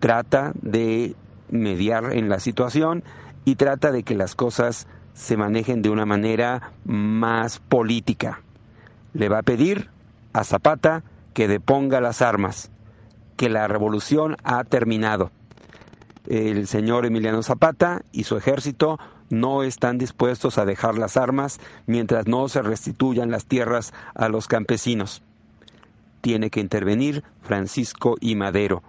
[0.00, 1.14] trata de
[1.50, 3.04] mediar en la situación
[3.44, 8.42] y trata de que las cosas se manejen de una manera más política.
[9.16, 9.88] Le va a pedir
[10.34, 11.02] a Zapata
[11.32, 12.70] que deponga las armas,
[13.38, 15.30] que la revolución ha terminado.
[16.26, 18.98] El señor Emiliano Zapata y su ejército
[19.30, 24.48] no están dispuestos a dejar las armas mientras no se restituyan las tierras a los
[24.48, 25.22] campesinos.
[26.20, 28.82] Tiene que intervenir Francisco y Madero.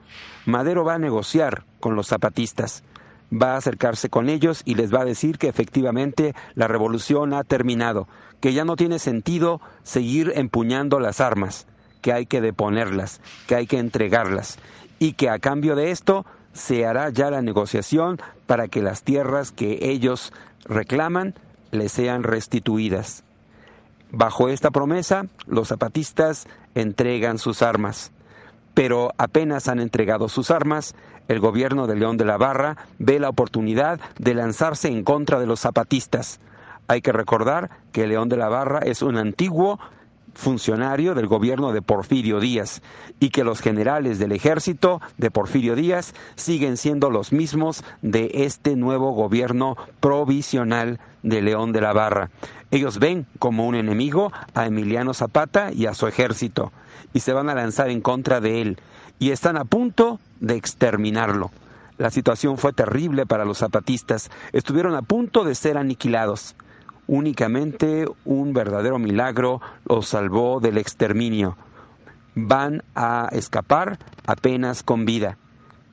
[0.46, 2.84] Madero va a negociar con los zapatistas,
[3.32, 7.44] va a acercarse con ellos y les va a decir que efectivamente la revolución ha
[7.44, 8.08] terminado,
[8.40, 11.68] que ya no tiene sentido seguir empuñando las armas,
[12.02, 14.60] que hay que deponerlas, que hay que entregarlas
[15.00, 19.52] y que a cambio de esto se hará ya la negociación para que las tierras
[19.52, 20.34] que ellos
[20.66, 21.36] reclaman
[21.72, 23.24] les sean restituidas.
[24.12, 28.12] Bajo esta promesa, los zapatistas entregan sus armas.
[28.74, 30.96] Pero apenas han entregado sus armas,
[31.28, 35.48] el gobierno de León de la Barra ve la oportunidad de lanzarse en contra de
[35.48, 36.40] los zapatistas.
[36.88, 39.80] Hay que recordar que León de la Barra es un antiguo
[40.38, 42.82] funcionario del gobierno de Porfirio Díaz
[43.20, 48.76] y que los generales del ejército de Porfirio Díaz siguen siendo los mismos de este
[48.76, 52.30] nuevo gobierno provisional de León de la Barra.
[52.70, 56.72] Ellos ven como un enemigo a Emiliano Zapata y a su ejército
[57.14, 58.78] y se van a lanzar en contra de él
[59.20, 61.52] y están a punto de exterminarlo.
[61.98, 66.56] La situación fue terrible para los zapatistas, estuvieron a punto de ser aniquilados.
[67.08, 71.58] Únicamente un verdadero milagro los salvó del exterminio.
[72.36, 75.38] Van a escapar apenas con vida,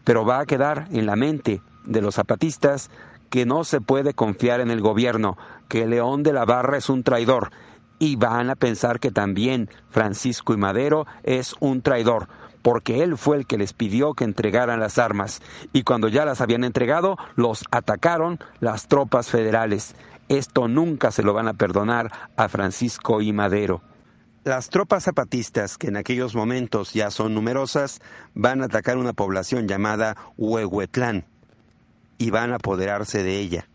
[0.04, 2.90] pero va a quedar en la mente de los zapatistas
[3.30, 7.02] que no se puede confiar en el gobierno, que León de la Barra es un
[7.02, 7.50] traidor,
[7.98, 12.28] y van a pensar que también Francisco y Madero es un traidor,
[12.64, 15.42] porque él fue el que les pidió que entregaran las armas,
[15.74, 19.94] y cuando ya las habían entregado, los atacaron las tropas federales.
[20.30, 23.82] Esto nunca se lo van a perdonar a Francisco y Madero.
[24.44, 28.00] Las tropas zapatistas, que en aquellos momentos ya son numerosas,
[28.32, 31.26] van a atacar una población llamada Huehuetlán
[32.16, 33.68] y van a apoderarse de ella.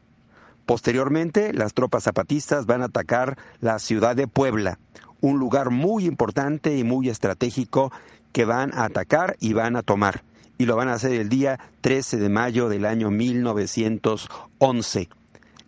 [0.66, 4.80] Posteriormente, las tropas zapatistas van a atacar la ciudad de Puebla,
[5.22, 7.92] un lugar muy importante y muy estratégico
[8.32, 10.24] que van a atacar y van a tomar.
[10.58, 15.10] Y lo van a hacer el día 13 de mayo del año 1911.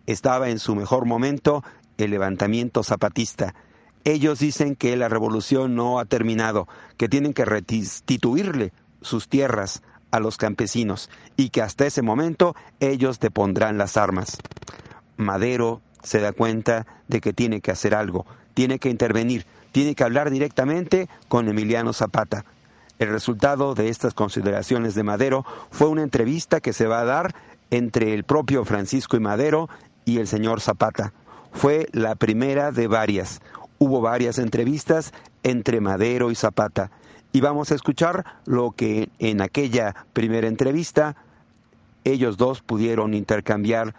[0.06, 1.64] Estaba en su mejor momento
[1.98, 3.56] el levantamiento zapatista.
[4.04, 10.20] Ellos dicen que la revolución no ha terminado, que tienen que restituirle sus tierras a
[10.20, 14.38] los campesinos y que hasta ese momento ellos depondrán las armas.
[15.18, 20.04] Madero se da cuenta de que tiene que hacer algo, tiene que intervenir, tiene que
[20.04, 22.46] hablar directamente con Emiliano Zapata.
[23.00, 27.34] El resultado de estas consideraciones de Madero fue una entrevista que se va a dar
[27.72, 29.70] entre el propio Francisco y Madero
[30.06, 31.14] y el señor Zapata.
[31.52, 33.42] Fue la primera de varias.
[33.80, 35.14] Hubo varias entrevistas
[35.44, 36.92] entre Madero y Zapata.
[37.32, 41.16] Y vamos a escuchar lo que en aquella primera entrevista
[42.04, 43.96] ellos dos pudieron intercambiar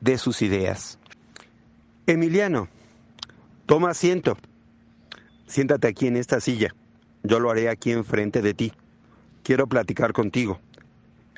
[0.00, 0.98] de sus ideas.
[2.06, 2.68] Emiliano,
[3.66, 4.36] toma asiento.
[5.46, 6.74] Siéntate aquí en esta silla.
[7.22, 8.72] Yo lo haré aquí enfrente de ti.
[9.42, 10.60] Quiero platicar contigo.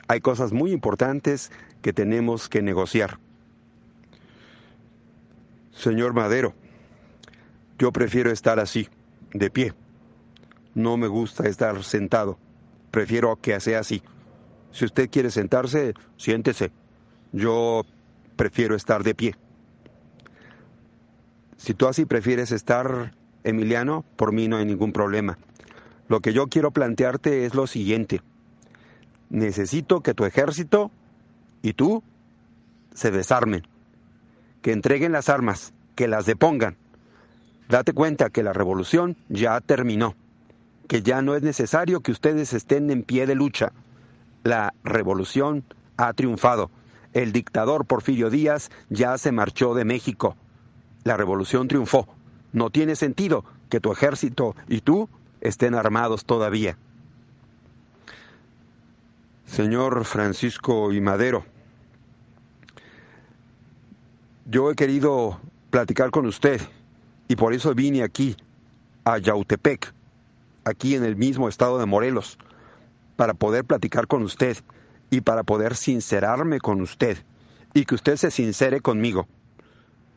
[0.08, 1.50] Hay cosas muy importantes
[1.82, 3.18] que tenemos que negociar.
[5.72, 6.54] Señor Madero,
[7.78, 8.88] yo prefiero estar así,
[9.32, 9.74] de pie.
[10.74, 12.38] no me gusta estar sentado.
[12.90, 14.02] Prefiero que sea así.
[14.72, 16.70] Si usted quiere sentarse, siéntese.
[17.32, 17.84] Yo
[18.36, 19.36] prefiero estar de pie.
[21.56, 23.12] Si tú así prefieres estar,
[23.44, 25.38] Emiliano, por mí no hay ningún problema.
[26.08, 28.22] Lo que yo quiero plantearte es lo siguiente.
[29.30, 30.90] Necesito que tu ejército
[31.62, 32.02] y tú
[32.94, 33.62] se desarmen,
[34.62, 36.76] que entreguen las armas, que las depongan.
[37.68, 40.14] Date cuenta que la revolución ya terminó,
[40.88, 43.72] que ya no es necesario que ustedes estén en pie de lucha.
[44.42, 45.64] La revolución
[45.98, 46.70] ha triunfado.
[47.12, 50.36] El dictador Porfirio Díaz ya se marchó de México.
[51.04, 52.08] La revolución triunfó.
[52.52, 55.08] No tiene sentido que tu ejército y tú
[55.40, 56.76] estén armados todavía.
[59.46, 61.44] Señor Francisco y Madero,
[64.46, 65.40] yo he querido
[65.70, 66.60] platicar con usted
[67.28, 68.36] y por eso vine aquí,
[69.04, 69.92] a Yautepec,
[70.64, 72.38] aquí en el mismo estado de Morelos,
[73.16, 74.58] para poder platicar con usted
[75.10, 77.18] y para poder sincerarme con usted
[77.74, 79.26] y que usted se sincere conmigo.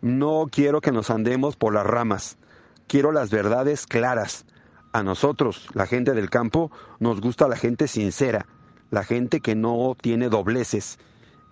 [0.02, 2.40] No quiero que nos andemos por las ramas,
[2.88, 4.46] quiero las verdades claras.
[4.94, 8.48] A nosotros, la gente del campo, nos gusta la gente sincera,
[8.90, 10.98] la gente que no tiene dobleces,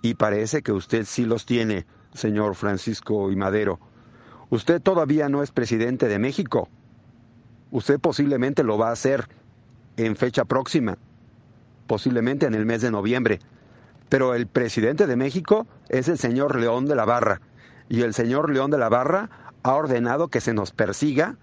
[0.01, 3.79] y parece que usted sí los tiene, señor Francisco y Madero.
[4.49, 6.69] Usted todavía no es presidente de México.
[7.69, 9.29] Usted posiblemente lo va a hacer
[9.95, 10.97] en fecha próxima,
[11.85, 13.39] posiblemente en el mes de noviembre.
[14.09, 17.41] Pero el presidente de México es el señor León de la Barra.
[17.89, 19.29] Y el señor León de la Barra
[19.63, 21.37] ha ordenado que se nos persiga,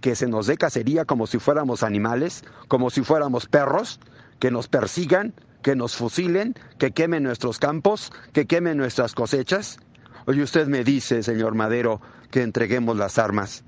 [0.00, 4.00] que se nos dé cacería como si fuéramos animales, como si fuéramos perros,
[4.40, 5.32] que nos persigan,
[5.62, 9.78] que nos fusilen, que quemen nuestros campos, que quemen nuestras cosechas.
[10.26, 12.00] Oye, usted me dice, señor Madero,
[12.30, 13.64] que entreguemos las armas.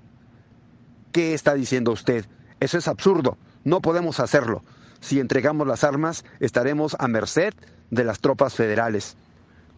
[1.13, 2.27] ¿Qué está diciendo usted?
[2.59, 3.39] Eso es absurdo.
[3.63, 4.65] No podemos hacerlo.
[5.01, 7.55] Si entregamos las armas, estaremos a merced
[7.91, 9.17] de las tropas federales.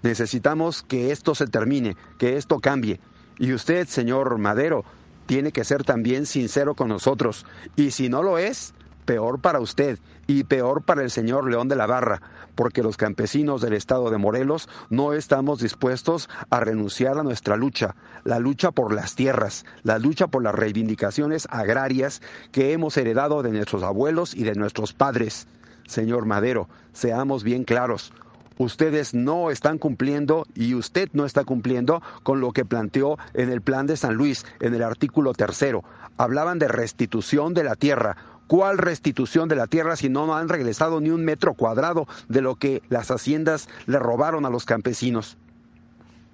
[0.03, 3.01] Necesitamos que esto se termine, que esto cambie.
[3.39, 4.85] Y usted, señor Madero,
[5.27, 7.45] tiene que ser también sincero con nosotros.
[7.75, 8.75] Y si no lo es,
[9.07, 12.21] peor para usted y peor para el señor León de la Barra,
[12.55, 17.95] porque los campesinos del estado de Morelos no estamos dispuestos a renunciar a nuestra lucha,
[18.25, 22.21] la lucha por las tierras, la lucha por las reivindicaciones agrarias
[22.51, 25.47] que hemos heredado de nuestros abuelos y de nuestros padres.
[25.87, 28.13] Señor Madero, seamos bien claros,
[28.59, 33.61] ustedes no están cumpliendo y usted no está cumpliendo con lo que planteó en el
[33.61, 35.85] plan de San Luis, en el artículo tercero.
[36.17, 38.17] Hablaban de restitución de la tierra.
[38.47, 42.55] ¿Cuál restitución de la tierra si no han regresado ni un metro cuadrado de lo
[42.55, 45.37] que las haciendas le robaron a los campesinos?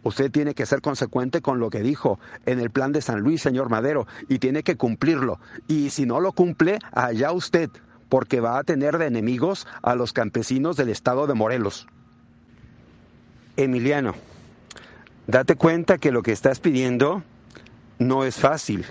[0.05, 3.41] Usted tiene que ser consecuente con lo que dijo en el plan de San Luis,
[3.41, 5.39] señor Madero, y tiene que cumplirlo.
[5.69, 7.71] Y si no lo cumple, allá usted,
[8.09, 11.87] porque va a tener de enemigos a los campesinos del estado de Morelos.
[13.57, 14.15] Emiliano,
[15.27, 17.23] date cuenta que lo que estás pidiendo
[17.99, 18.87] no es fácil.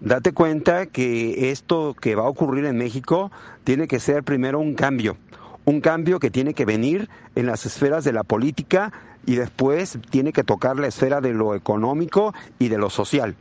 [0.00, 3.30] Date cuenta que esto que va a ocurrir en México
[3.62, 5.16] tiene que ser primero un cambio,
[5.64, 8.92] un cambio que tiene que venir en las esferas de la política
[9.26, 13.36] y después tiene que tocar la esfera de lo económico y de lo social.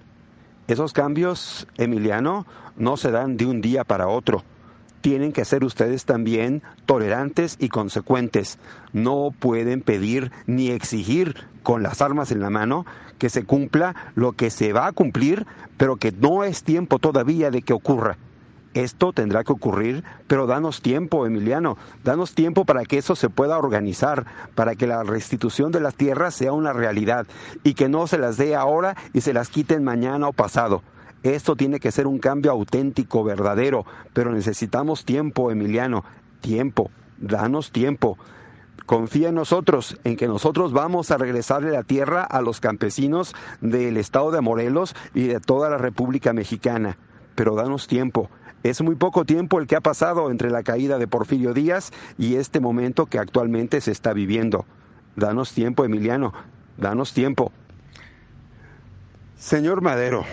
[0.67, 2.45] Esos cambios, Emiliano,
[2.77, 4.43] no se dan de un día para otro
[5.03, 8.57] tienen que ser ustedes también tolerantes y consecuentes.
[8.93, 12.85] No pueden pedir ni exigir con las armas en la mano
[13.19, 15.45] que se cumpla lo que se va a cumplir,
[15.75, 18.17] pero que no es tiempo todavía de que ocurra.
[18.73, 23.57] Esto tendrá que ocurrir, pero danos tiempo, Emiliano, danos tiempo para que eso se pueda
[23.57, 24.25] organizar,
[24.55, 27.27] para que la restitución de las tierras sea una realidad
[27.65, 30.81] y que no se las dé ahora y se las quiten mañana o pasado.
[31.23, 36.03] Esto tiene que ser un cambio auténtico, verdadero, pero necesitamos tiempo, Emiliano,
[36.41, 38.17] tiempo, danos tiempo.
[38.85, 43.95] Confía en nosotros, en que nosotros vamos a regresarle la tierra a los campesinos del
[43.95, 46.97] estado de Morelos y de toda la República Mexicana.
[47.35, 48.29] Pero danos tiempo.
[48.63, 52.35] Es muy poco tiempo el que ha pasado entre la caída de Porfirio Díaz y
[52.35, 54.65] este momento que actualmente se está viviendo.
[55.15, 56.33] Danos tiempo, Emiliano,
[56.77, 57.53] danos tiempo.
[59.37, 60.25] Señor Madero,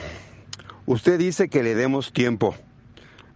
[0.90, 2.56] Usted dice que le demos tiempo.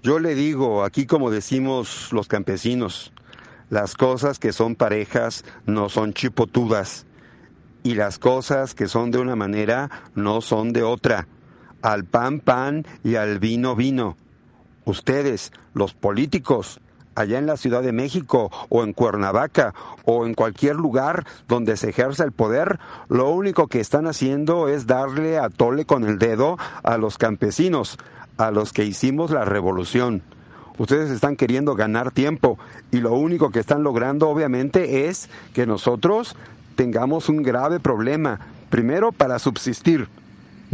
[0.02, 3.12] Yo le digo, aquí como decimos los campesinos,
[3.70, 7.06] las cosas que son parejas no son chipotudas
[7.84, 11.28] y las cosas que son de una manera no son de otra.
[11.80, 14.16] Al pan pan y al vino vino.
[14.84, 16.80] Ustedes, los políticos,
[17.14, 21.90] allá en la Ciudad de México o en Cuernavaca o en cualquier lugar donde se
[21.90, 26.58] ejerza el poder, lo único que están haciendo es darle a tole con el dedo
[26.82, 27.98] a los campesinos,
[28.36, 30.22] a los que hicimos la revolución.
[30.76, 32.58] Ustedes están queriendo ganar tiempo
[32.90, 36.36] y lo único que están logrando obviamente es que nosotros
[36.74, 38.40] tengamos un grave problema.
[38.70, 40.08] Primero, para subsistir.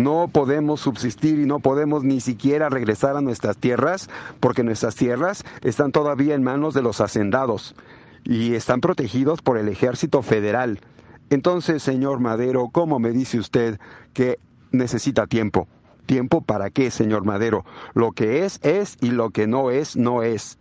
[0.01, 4.09] No podemos subsistir y no podemos ni siquiera regresar a nuestras tierras
[4.41, 7.75] porque nuestras tierras están todavía en manos de los hacendados
[8.25, 10.81] y están protegidos por el ejército federal.
[11.29, 13.79] Entonces, señor Madero, ¿cómo me dice usted
[14.15, 14.39] que
[14.73, 15.69] necesita tiempo?
[16.07, 17.67] ¿Tiempo para qué, señor Madero?
[17.93, 20.59] Lo que es, es y lo que no es, no es.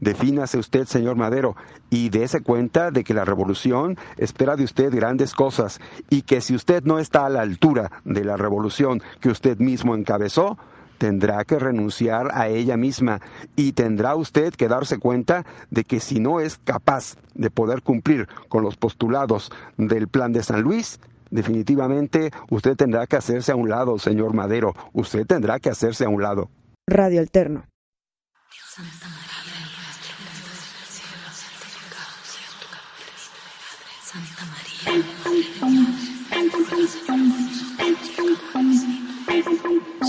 [0.00, 1.56] Defínase usted, señor Madero,
[1.90, 6.54] y dése cuenta de que la revolución espera de usted grandes cosas y que si
[6.54, 10.56] usted no está a la altura de la revolución que usted mismo encabezó,
[11.00, 13.20] tendrá que renunciar a ella misma
[13.56, 18.28] y tendrá usted que darse cuenta de que si no es capaz de poder cumplir
[18.48, 23.70] con los postulados del plan de San Luis, definitivamente usted tendrá que hacerse a un
[23.70, 26.50] lado, señor Madero, usted tendrá que hacerse a un lado.
[26.86, 27.64] Radio Alterno.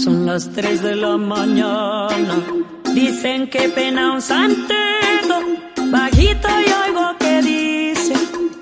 [0.03, 2.35] Son las 3 de la mañana.
[2.93, 5.35] Dicen que pena un santeto.
[5.91, 8.13] Bajito y oigo que dice: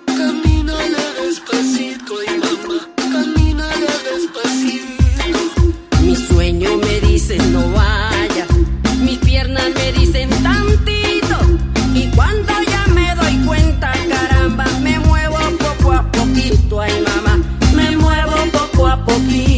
[0.05, 5.61] Camínale despacito, y mamá, camínale despacito.
[6.01, 8.08] Mi sueño me dice no vaya,
[19.07, 19.48] 我可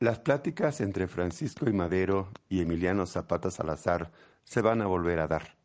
[0.00, 4.10] Las pláticas entre Francisco y Madero y Emiliano Zapata Salazar
[4.42, 5.56] se van a volver a dar.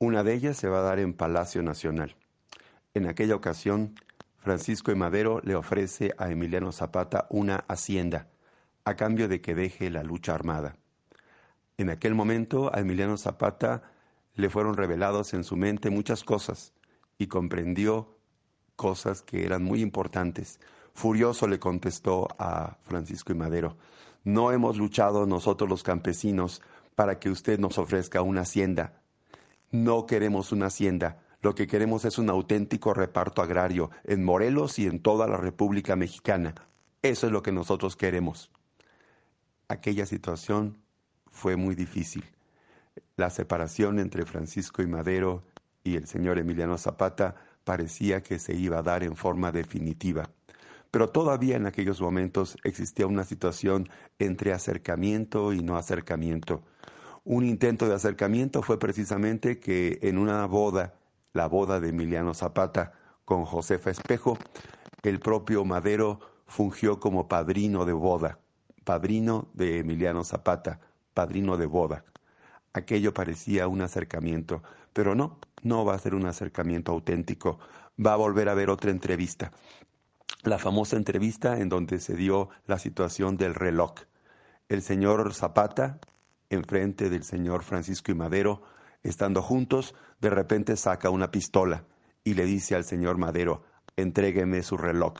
[0.00, 2.16] Una de ellas se va a dar en Palacio Nacional.
[2.94, 3.94] En aquella ocasión,
[4.38, 8.28] Francisco y Madero le ofrece a Emiliano Zapata una hacienda
[8.84, 10.76] a cambio de que deje la lucha armada.
[11.76, 13.82] En aquel momento a Emiliano Zapata
[14.34, 16.72] le fueron revelados en su mente muchas cosas
[17.18, 18.16] y comprendió
[18.76, 20.58] cosas que eran muy importantes.
[20.98, 23.76] Furioso le contestó a Francisco y Madero,
[24.24, 26.60] no hemos luchado nosotros los campesinos
[26.96, 29.00] para que usted nos ofrezca una hacienda.
[29.70, 34.88] No queremos una hacienda, lo que queremos es un auténtico reparto agrario en Morelos y
[34.88, 36.56] en toda la República Mexicana.
[37.00, 38.50] Eso es lo que nosotros queremos.
[39.68, 40.78] Aquella situación
[41.30, 42.24] fue muy difícil.
[43.14, 45.44] La separación entre Francisco y Madero
[45.84, 50.28] y el señor Emiliano Zapata parecía que se iba a dar en forma definitiva.
[50.90, 56.62] Pero todavía en aquellos momentos existía una situación entre acercamiento y no acercamiento.
[57.24, 60.94] Un intento de acercamiento fue precisamente que en una boda,
[61.34, 62.92] la boda de Emiliano Zapata
[63.24, 64.38] con Josefa Espejo,
[65.02, 68.38] el propio Madero fungió como padrino de boda,
[68.84, 70.80] padrino de Emiliano Zapata,
[71.12, 72.04] padrino de boda.
[72.72, 74.62] Aquello parecía un acercamiento,
[74.92, 77.58] pero no, no va a ser un acercamiento auténtico.
[78.04, 79.52] Va a volver a haber otra entrevista.
[80.42, 83.92] La famosa entrevista en donde se dio la situación del reloj.
[84.68, 85.98] El señor Zapata,
[86.50, 88.62] enfrente del señor Francisco y Madero,
[89.02, 91.84] estando juntos, de repente saca una pistola
[92.24, 93.64] y le dice al señor Madero,
[93.96, 95.14] entrégueme su reloj.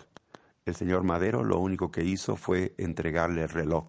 [0.66, 3.86] El señor Madero lo único que hizo fue entregarle el reloj.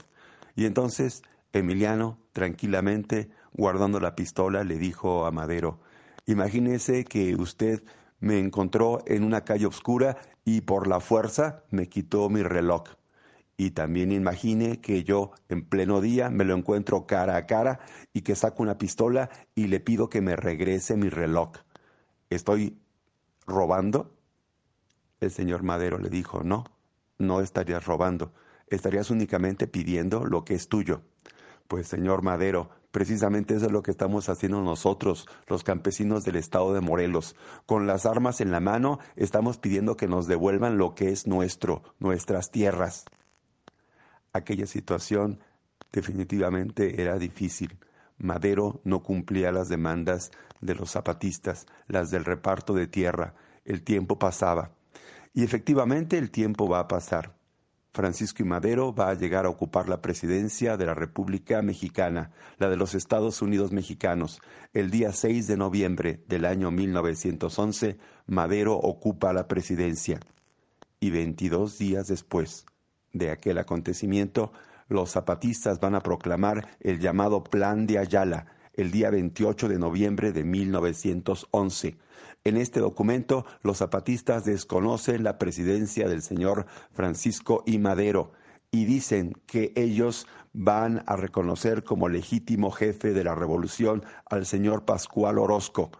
[0.55, 5.79] Y entonces Emiliano, tranquilamente, guardando la pistola, le dijo a Madero,
[6.25, 7.83] imagínese que usted
[8.19, 12.83] me encontró en una calle oscura y por la fuerza me quitó mi reloj.
[13.57, 17.79] Y también imagine que yo en pleno día me lo encuentro cara a cara
[18.13, 21.51] y que saco una pistola y le pido que me regrese mi reloj.
[22.29, 22.77] ¿Estoy
[23.45, 24.15] robando?
[25.19, 26.63] El señor Madero le dijo, no,
[27.17, 28.31] no estarías robando,
[28.67, 31.01] estarías únicamente pidiendo lo que es tuyo.
[31.67, 36.73] Pues señor Madero, precisamente eso es lo que estamos haciendo nosotros, los campesinos del estado
[36.73, 37.35] de Morelos.
[37.65, 41.83] Con las armas en la mano estamos pidiendo que nos devuelvan lo que es nuestro,
[41.99, 43.05] nuestras tierras
[44.33, 45.39] aquella situación
[45.91, 47.77] definitivamente era difícil.
[48.17, 50.31] Madero no cumplía las demandas
[50.61, 53.33] de los zapatistas, las del reparto de tierra.
[53.65, 54.71] El tiempo pasaba.
[55.33, 57.38] Y efectivamente el tiempo va a pasar.
[57.91, 62.69] Francisco y Madero va a llegar a ocupar la presidencia de la República Mexicana, la
[62.69, 64.41] de los Estados Unidos mexicanos.
[64.73, 70.19] El día 6 de noviembre del año 1911, Madero ocupa la presidencia.
[70.99, 72.65] Y 22 días después,
[73.11, 74.51] de aquel acontecimiento,
[74.87, 80.31] los zapatistas van a proclamar el llamado Plan de Ayala el día 28 de noviembre
[80.31, 81.97] de 1911.
[82.45, 87.77] En este documento, los zapatistas desconocen la presidencia del señor Francisco I.
[87.77, 88.31] Madero
[88.71, 94.85] y dicen que ellos van a reconocer como legítimo jefe de la revolución al señor
[94.85, 95.91] Pascual Orozco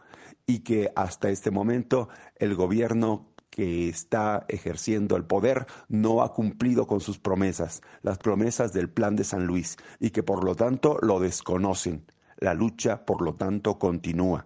[0.48, 2.08] y que hasta este momento
[2.38, 8.72] el gobierno que está ejerciendo el poder no ha cumplido con sus promesas, las promesas
[8.72, 12.06] del plan de San Luis, y que por lo tanto lo desconocen.
[12.40, 14.46] La lucha, por lo tanto, continúa.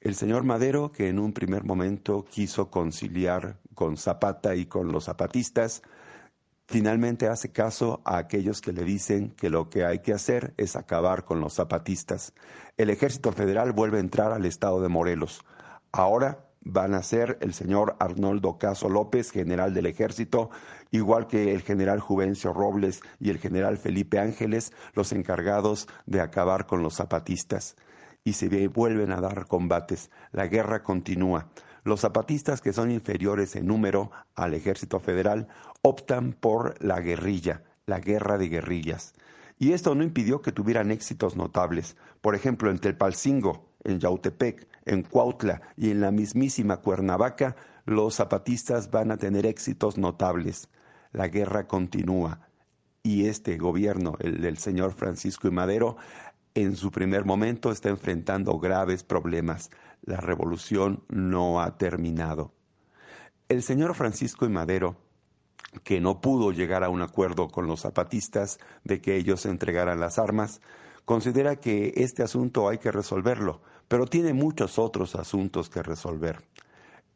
[0.00, 5.04] El señor Madero, que en un primer momento quiso conciliar con Zapata y con los
[5.04, 5.82] zapatistas,
[6.66, 10.74] finalmente hace caso a aquellos que le dicen que lo que hay que hacer es
[10.74, 12.32] acabar con los zapatistas.
[12.78, 15.44] El ejército federal vuelve a entrar al estado de Morelos.
[15.92, 20.50] Ahora van a ser el señor Arnoldo Caso López, general del ejército,
[20.90, 26.66] igual que el general Juvencio Robles y el general Felipe Ángeles, los encargados de acabar
[26.66, 27.76] con los zapatistas.
[28.24, 30.10] Y se vuelven a dar combates.
[30.30, 31.48] La guerra continúa.
[31.82, 35.48] Los zapatistas, que son inferiores en número al ejército federal,
[35.82, 39.14] optan por la guerrilla, la guerra de guerrillas.
[39.58, 41.96] Y esto no impidió que tuvieran éxitos notables.
[42.20, 48.90] Por ejemplo, en Telpalcingo, en Yautepec, en Cuautla y en la mismísima Cuernavaca, los zapatistas
[48.90, 50.68] van a tener éxitos notables.
[51.12, 52.48] La guerra continúa
[53.02, 55.96] y este gobierno, el del señor Francisco y Madero,
[56.54, 59.70] en su primer momento está enfrentando graves problemas.
[60.02, 62.52] La revolución no ha terminado.
[63.48, 64.96] El señor Francisco y Madero,
[65.82, 70.18] que no pudo llegar a un acuerdo con los zapatistas de que ellos entregaran las
[70.18, 70.60] armas,
[71.04, 73.62] considera que este asunto hay que resolverlo
[73.92, 76.38] pero tiene muchos otros asuntos que resolver.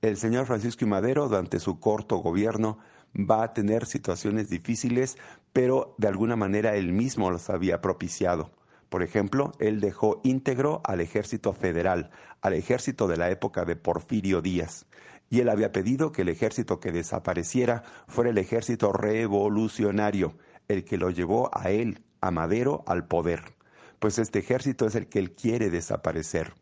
[0.02, 2.76] El señor Francisco Madero, durante su corto gobierno,
[3.14, 5.16] va a tener situaciones difíciles,
[5.54, 8.50] pero de alguna manera él mismo los había propiciado.
[8.90, 12.10] Por ejemplo, él dejó íntegro al ejército federal,
[12.42, 14.84] al ejército de la época de Porfirio Díaz,
[15.30, 20.36] y él había pedido que el ejército que desapareciera fuera el ejército revolucionario,
[20.68, 23.56] el que lo llevó a él, a Madero, al poder.
[23.98, 26.52] Pues este ejército es el que él quiere desaparecer.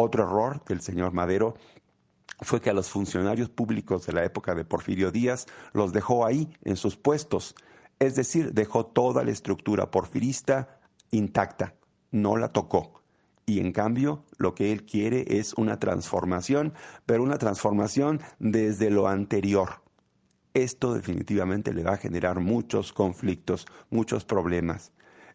[0.00, 1.56] Otro error del señor Madero
[2.42, 6.48] fue que a los funcionarios públicos de la época de Porfirio Díaz los dejó ahí,
[6.62, 7.56] en sus puestos,
[7.98, 10.78] es decir, dejó toda la estructura porfirista
[11.10, 11.74] intacta,
[12.12, 13.02] no la tocó.
[13.44, 16.74] Y en cambio, lo que él quiere es una transformación,
[17.04, 19.82] pero una transformación desde lo anterior.
[20.54, 24.92] Esto definitivamente le va a generar muchos conflictos, muchos problemas.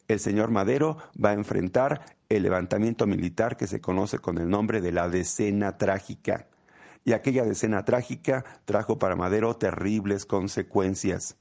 [0.08, 4.82] El señor Madero va a enfrentar el levantamiento militar que se conoce con el nombre
[4.82, 6.48] de la decena trágica.
[7.06, 11.38] Y aquella decena trágica trajo para Madero terribles consecuencias.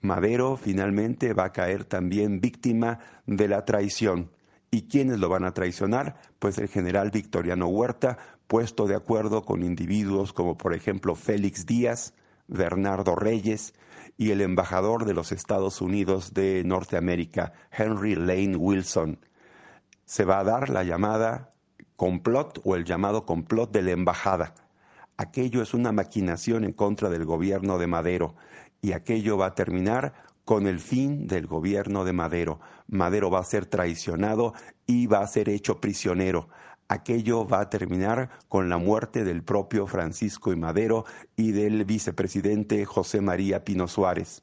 [0.00, 4.30] Madero finalmente va a caer también víctima de la traición.
[4.70, 6.16] ¿Y quiénes lo van a traicionar?
[6.38, 12.14] Pues el general Victoriano Huerta, puesto de acuerdo con individuos como por ejemplo Félix Díaz,
[12.48, 13.74] Bernardo Reyes
[14.22, 19.18] y el embajador de los Estados Unidos de Norteamérica, Henry Lane Wilson.
[20.04, 21.54] Se va a dar la llamada
[21.96, 24.54] complot o el llamado complot de la embajada.
[25.16, 28.36] Aquello es una maquinación en contra del gobierno de Madero
[28.80, 30.12] y aquello va a terminar
[30.44, 32.60] con el fin del gobierno de Madero.
[32.86, 34.54] Madero va a ser traicionado
[34.86, 36.48] y va a ser hecho prisionero.
[36.92, 42.84] Aquello va a terminar con la muerte del propio Francisco y Madero y del vicepresidente
[42.84, 44.42] José María Pino Suárez.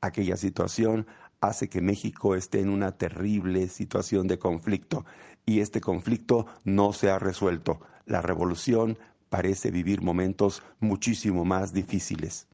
[0.00, 1.06] Aquella situación
[1.42, 5.04] hace que México esté en una terrible situación de conflicto
[5.44, 7.82] y este conflicto no se ha resuelto.
[8.06, 8.98] La revolución
[9.28, 12.48] parece vivir momentos muchísimo más difíciles.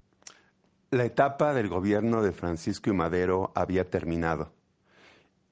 [0.90, 4.53] La etapa del gobierno de Francisco y Madero había terminado.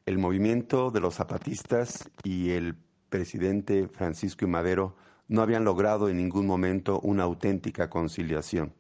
[0.05, 2.75] El movimiento de los zapatistas y el
[3.15, 4.97] presidente Francisco y Madero
[5.29, 8.73] no habían logrado en ningún momento una auténtica conciliación.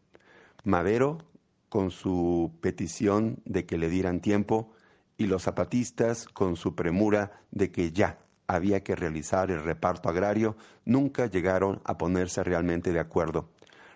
[0.64, 1.18] Madero,
[1.68, 4.72] con su petición de que le dieran tiempo,
[5.16, 8.18] y los zapatistas, con su premura de que ya
[8.48, 13.50] había que realizar el reparto agrario, nunca llegaron a ponerse realmente de acuerdo.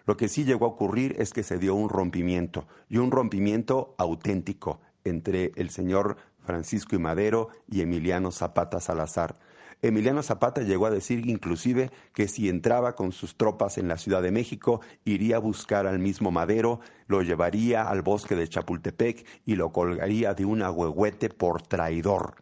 [0.07, 3.97] Lo que sí llegó a ocurrir es que se dio un rompimiento, y un rompimiento
[3.99, 9.37] auténtico entre el señor Francisco y Madero y Emiliano Zapata Salazar.
[9.81, 14.23] Emiliano Zapata llegó a decir inclusive que si entraba con sus tropas en la Ciudad
[14.23, 19.55] de México, iría a buscar al mismo Madero, lo llevaría al bosque de Chapultepec y
[19.55, 22.35] lo colgaría de un agüehuete por traidor.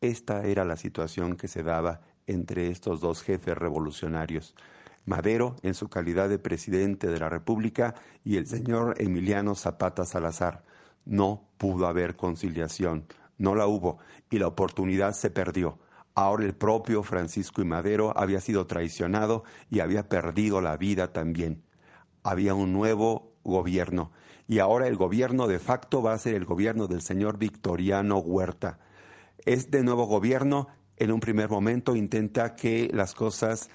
[0.00, 4.54] Esta era la situación que se daba entre estos dos jefes revolucionarios.
[5.06, 10.62] Madero en su calidad de presidente de la República y el señor Emiliano Zapata Salazar.
[11.04, 13.06] No pudo haber conciliación,
[13.38, 13.98] no la hubo
[14.30, 15.78] y la oportunidad se perdió.
[16.20, 21.62] Ahora el propio Francisco y Madero había sido traicionado y había perdido la vida también.
[22.24, 24.10] Había un nuevo gobierno
[24.48, 28.80] y ahora el gobierno de facto va a ser el gobierno del señor Victoriano Huerta.
[29.46, 30.66] Este nuevo gobierno
[30.96, 33.70] en un primer momento intenta que las cosas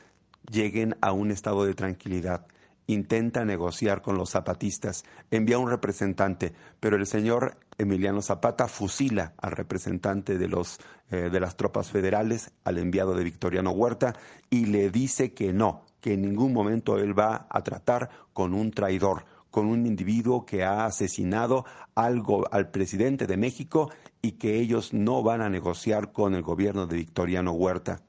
[0.52, 2.46] lleguen a un estado de tranquilidad.
[2.88, 9.52] Intenta negociar con los zapatistas, envía un representante, pero el señor Emiliano Zapata fusila al
[9.52, 10.80] representante de, los,
[11.10, 14.16] eh, de las tropas federales, al enviado de Victoriano Huerta,
[14.50, 18.72] y le dice que no, que en ningún momento él va a tratar con un
[18.72, 21.66] traidor, con un individuo que ha asesinado
[21.96, 26.88] algo al presidente de México y que ellos no van a negociar con el gobierno
[26.88, 28.02] de Victoriano Huerta.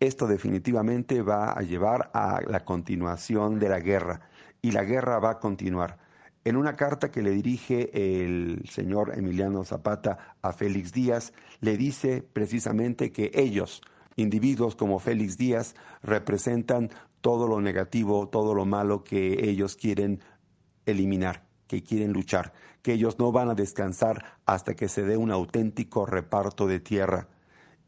[0.00, 4.20] Esto definitivamente va a llevar a la continuación de la guerra
[4.60, 5.98] y la guerra va a continuar.
[6.44, 12.22] En una carta que le dirige el señor Emiliano Zapata a Félix Díaz, le dice
[12.22, 13.80] precisamente que ellos,
[14.16, 16.90] individuos como Félix Díaz, representan
[17.22, 20.20] todo lo negativo, todo lo malo que ellos quieren
[20.84, 25.30] eliminar, que quieren luchar, que ellos no van a descansar hasta que se dé un
[25.30, 27.28] auténtico reparto de tierra.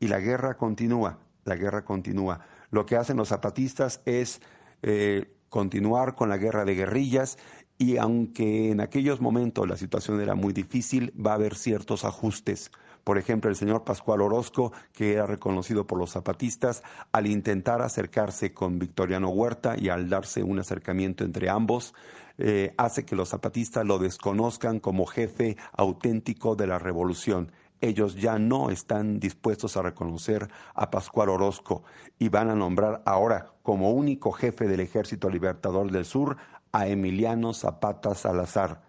[0.00, 2.40] Y la guerra continúa la guerra continúa.
[2.70, 4.42] Lo que hacen los zapatistas es
[4.82, 7.38] eh, continuar con la guerra de guerrillas
[7.78, 12.70] y aunque en aquellos momentos la situación era muy difícil, va a haber ciertos ajustes.
[13.04, 16.82] Por ejemplo, el señor Pascual Orozco, que era reconocido por los zapatistas,
[17.12, 21.94] al intentar acercarse con Victoriano Huerta y al darse un acercamiento entre ambos,
[22.38, 28.38] eh, hace que los zapatistas lo desconozcan como jefe auténtico de la revolución ellos ya
[28.38, 31.82] no están dispuestos a reconocer a Pascual Orozco
[32.18, 36.36] y van a nombrar ahora como único jefe del Ejército Libertador del Sur
[36.72, 38.82] a Emiliano Zapata Salazar.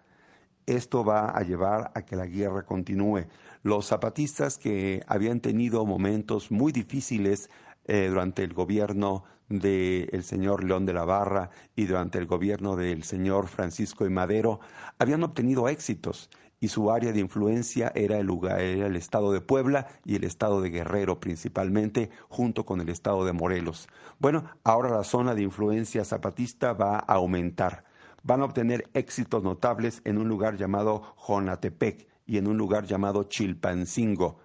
[0.66, 3.28] esto va a llevar a que la guerra continúe.
[3.64, 7.50] Los zapatistas que habían tenido momentos muy difíciles
[7.86, 13.04] eh, durante el gobierno del señor León de la Barra y durante el gobierno del
[13.04, 14.60] señor Francisco y Madero
[15.00, 16.30] habían obtenido éxitos
[16.60, 20.24] y su área de influencia era el, lugar, era el estado de Puebla y el
[20.24, 23.88] estado de Guerrero principalmente, junto con el estado de Morelos.
[24.20, 27.84] Bueno, ahora la zona de influencia zapatista va a aumentar.
[28.24, 33.24] Van a obtener éxitos notables en un lugar llamado Jonatepec y en un lugar llamado
[33.24, 34.40] Chilpancingo.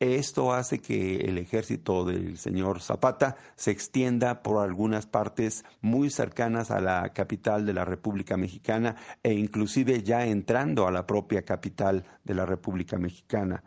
[0.00, 6.70] Esto hace que el ejército del señor Zapata se extienda por algunas partes muy cercanas
[6.70, 8.94] a la capital de la República Mexicana
[9.24, 13.64] e inclusive ya entrando a la propia capital de la República Mexicana.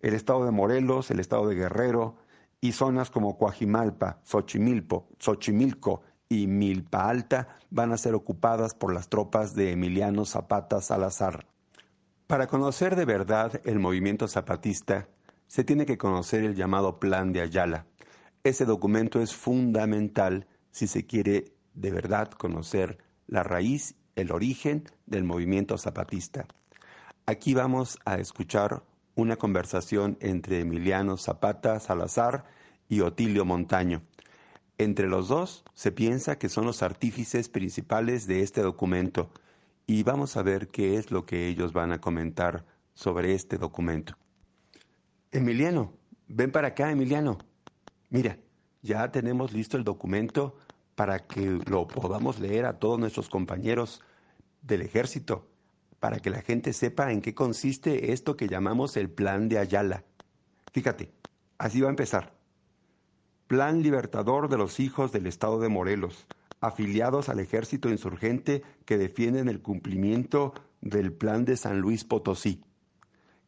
[0.00, 2.16] El estado de Morelos, el estado de Guerrero
[2.60, 9.08] y zonas como Coajimalpa, Xochimilco, Xochimilco y Milpa Alta van a ser ocupadas por las
[9.08, 11.46] tropas de Emiliano Zapata Salazar.
[12.26, 15.08] Para conocer de verdad el movimiento zapatista,
[15.50, 17.84] se tiene que conocer el llamado Plan de Ayala.
[18.44, 25.24] Ese documento es fundamental si se quiere de verdad conocer la raíz, el origen del
[25.24, 26.46] movimiento zapatista.
[27.26, 28.84] Aquí vamos a escuchar
[29.16, 32.44] una conversación entre Emiliano Zapata Salazar
[32.88, 34.02] y Otilio Montaño.
[34.78, 39.32] Entre los dos se piensa que son los artífices principales de este documento
[39.88, 44.16] y vamos a ver qué es lo que ellos van a comentar sobre este documento.
[45.32, 45.92] Emiliano,
[46.26, 47.38] ven para acá, Emiliano.
[48.08, 48.38] Mira,
[48.82, 50.56] ya tenemos listo el documento
[50.96, 54.02] para que lo podamos leer a todos nuestros compañeros
[54.60, 55.46] del ejército,
[56.00, 60.04] para que la gente sepa en qué consiste esto que llamamos el Plan de Ayala.
[60.72, 61.12] Fíjate,
[61.58, 62.34] así va a empezar.
[63.46, 66.26] Plan Libertador de los hijos del Estado de Morelos,
[66.60, 72.64] afiliados al ejército insurgente que defienden el cumplimiento del Plan de San Luis Potosí.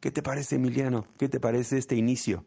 [0.02, 1.06] ¿Qué te parece, Emiliano?
[1.16, 2.44] ¿Qué te parece este inicio?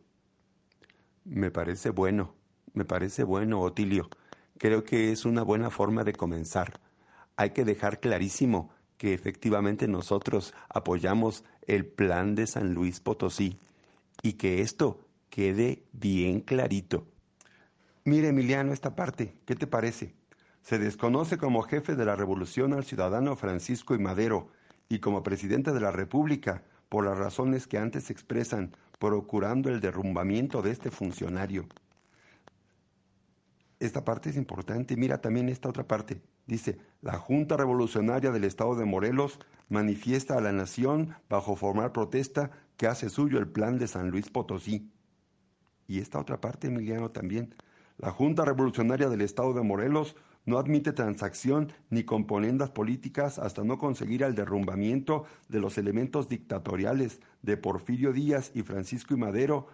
[1.24, 2.36] Me parece bueno,
[2.74, 4.10] me parece bueno, Otilio.
[4.58, 6.82] Creo que es una buena forma de comenzar.
[7.38, 13.58] Hay que dejar clarísimo que efectivamente nosotros apoyamos el plan de San Luis Potosí
[14.22, 15.00] y que esto
[15.30, 17.08] quede bien clarito.
[18.04, 20.14] Mire, Emiliano, esta parte, ¿qué te parece?
[20.62, 24.50] Se desconoce como jefe de la revolución al ciudadano Francisco y Madero
[24.90, 29.82] y como presidente de la República por las razones que antes se expresan, procurando el
[29.82, 31.68] derrumbamiento de este funcionario.
[33.80, 34.96] Esta parte es importante.
[34.96, 36.22] Mira también esta otra parte.
[36.48, 42.52] Dice, la Junta Revolucionaria del Estado de Morelos manifiesta a la nación bajo formal protesta
[42.78, 44.92] que hace suyo el plan de San Luis Potosí.
[45.88, 47.54] Y esta otra parte, Emiliano, también.
[47.98, 50.16] La Junta Revolucionaria del Estado de Morelos
[50.46, 57.20] no admite transacción ni componendas políticas hasta no conseguir el derrumbamiento de los elementos dictatoriales
[57.42, 59.68] de Porfirio Díaz y Francisco y Madero,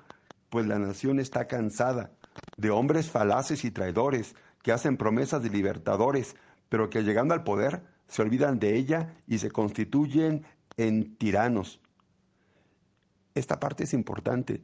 [0.50, 2.12] pues la nación está cansada
[2.58, 6.36] de hombres falaces y traidores que hacen promesas de libertadores,
[6.70, 10.44] pero que llegando al poder se olvidan de ella y se constituyen
[10.78, 11.82] en tiranos.
[13.34, 14.62] Esta parte es importante.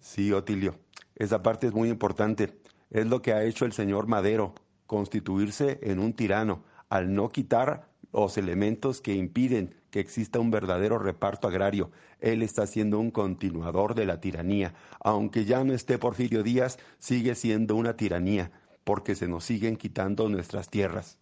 [0.00, 0.78] Sí, Otilio,
[1.14, 2.58] esa parte es muy importante.
[2.90, 4.54] Es lo que ha hecho el señor Madero
[4.86, 10.98] constituirse en un tirano al no quitar los elementos que impiden que exista un verdadero
[10.98, 11.90] reparto agrario.
[12.20, 14.74] Él está siendo un continuador de la tiranía.
[15.00, 18.52] Aunque ya no esté Porfirio Díaz, sigue siendo una tiranía,
[18.84, 21.18] porque se nos siguen quitando nuestras tierras.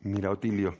[0.00, 0.76] Mira, Otilio,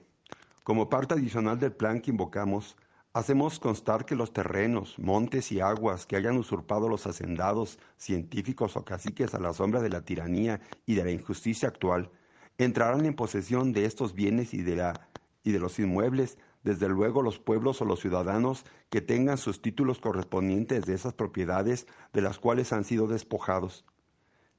[0.62, 2.76] como parte adicional del plan que invocamos,
[3.14, 8.84] Hacemos constar que los terrenos, montes y aguas que hayan usurpado los hacendados, científicos o
[8.84, 12.10] caciques a la sombra de la tiranía y de la injusticia actual,
[12.58, 15.08] entrarán en posesión de estos bienes y de, la,
[15.44, 20.00] y de los inmuebles, desde luego los pueblos o los ciudadanos que tengan sus títulos
[20.00, 23.84] correspondientes de esas propiedades de las cuales han sido despojados.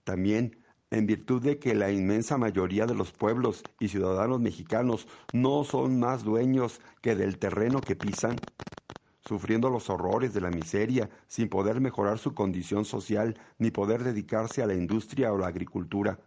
[0.06, 5.64] También en virtud de que la inmensa mayoría de los pueblos y ciudadanos mexicanos no
[5.64, 8.42] son más dueños que del terreno que pisan,
[9.22, 14.62] sufriendo los horrores de la miseria, sin poder mejorar su condición social ni poder dedicarse
[14.62, 16.20] a la industria o la agricultura.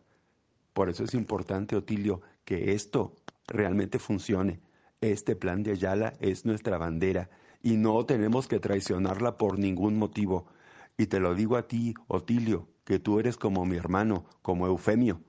[0.72, 3.14] Por eso es importante, Otilio, que esto
[3.46, 4.60] realmente funcione.
[5.00, 7.30] Este plan de Ayala es nuestra bandera
[7.62, 10.46] y no tenemos que traicionarla por ningún motivo.
[10.96, 15.20] Y te lo digo a ti, Otilio, que tú eres como mi hermano, como Eufemio.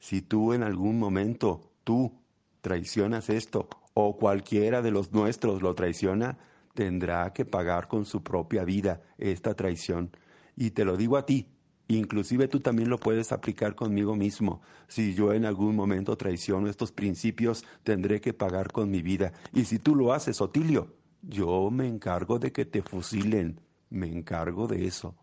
[0.00, 2.18] Si tú en algún momento, tú,
[2.62, 6.36] traicionas esto, o cualquiera de los nuestros lo traiciona,
[6.74, 10.10] tendrá que pagar con su propia vida esta traición.
[10.56, 11.46] Y te lo digo a ti,
[11.86, 14.60] Inclusive tú también lo puedes aplicar conmigo mismo.
[14.88, 19.32] Si yo en algún momento traiciono estos principios, tendré que pagar con mi vida.
[19.52, 23.60] Y si tú lo haces, Otilio, yo me encargo de que te fusilen.
[23.90, 25.14] Me encargo de eso.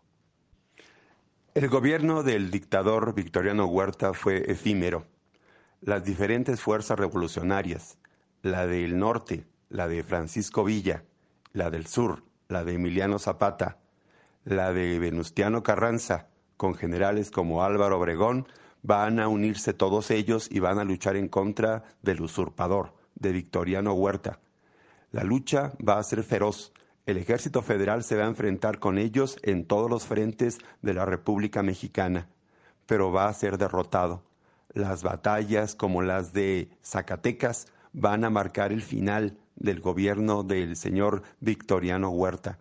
[1.54, 5.06] El gobierno del dictador Victoriano Huerta fue efímero.
[5.80, 7.96] Las diferentes fuerzas revolucionarias,
[8.42, 11.04] la del norte, la de Francisco Villa,
[11.52, 13.78] la del sur, la de Emiliano Zapata,
[14.42, 16.26] la de Venustiano Carranza,
[16.56, 18.48] con generales como Álvaro Obregón,
[18.82, 23.92] van a unirse todos ellos y van a luchar en contra del usurpador, de Victoriano
[23.92, 24.40] Huerta.
[25.12, 26.72] La lucha va a ser feroz.
[27.06, 31.04] El ejército federal se va a enfrentar con ellos en todos los frentes de la
[31.04, 32.28] República Mexicana,
[32.86, 34.22] pero va a ser derrotado.
[34.72, 41.22] Las batallas como las de Zacatecas van a marcar el final del gobierno del señor
[41.40, 42.58] Victoriano Huerta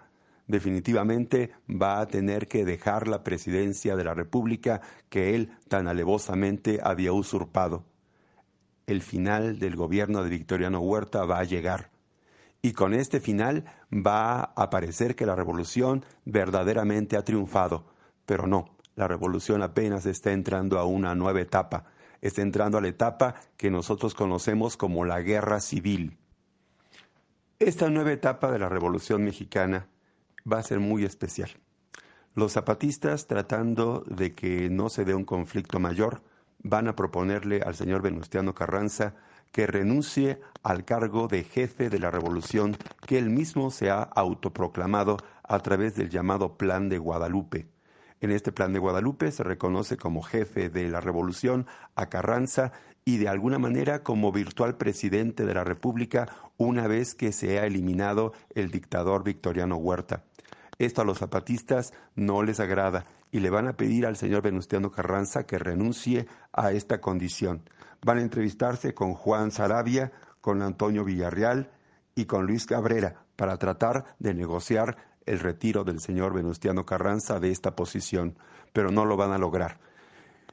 [0.48, 6.80] definitivamente va a tener que dejar la presidencia de la República que él tan alevosamente
[6.84, 7.86] había usurpado.
[8.86, 11.93] El final del gobierno de Victoriano Huerta va a llegar.
[12.66, 17.84] Y con este final va a parecer que la revolución verdaderamente ha triunfado.
[18.26, 21.84] Pero no, la revolución apenas está entrando a una nueva etapa.
[22.22, 26.18] Está entrando a la etapa que nosotros conocemos como la guerra civil.
[27.60, 29.90] Esta nueva etapa de la revolución mexicana
[30.50, 31.50] va a ser muy especial.
[32.34, 36.24] Los zapatistas, tratando de que no se dé un conflicto mayor,
[36.60, 39.16] van a proponerle al señor Venustiano Carranza
[39.54, 42.76] que renuncie al cargo de jefe de la revolución
[43.06, 47.68] que él mismo se ha autoproclamado a través del llamado Plan de Guadalupe.
[48.20, 52.72] En este Plan de Guadalupe se reconoce como jefe de la revolución a Carranza
[53.06, 57.66] y de alguna manera como virtual presidente de la República una vez que se ha
[57.66, 60.24] eliminado el dictador Victoriano Huerta.
[60.80, 64.92] Esto a los zapatistas no les agrada y le van a pedir al señor Venustiano
[64.92, 67.62] Carranza que renuncie a esta condición.
[68.04, 71.72] Van a entrevistarse con Juan Sarabia, con Antonio Villarreal
[72.16, 77.52] y con Luis Cabrera para tratar de negociar el retiro del señor Venustiano Carranza de
[77.52, 78.38] esta posición,
[78.74, 79.80] pero no lo van a lograr.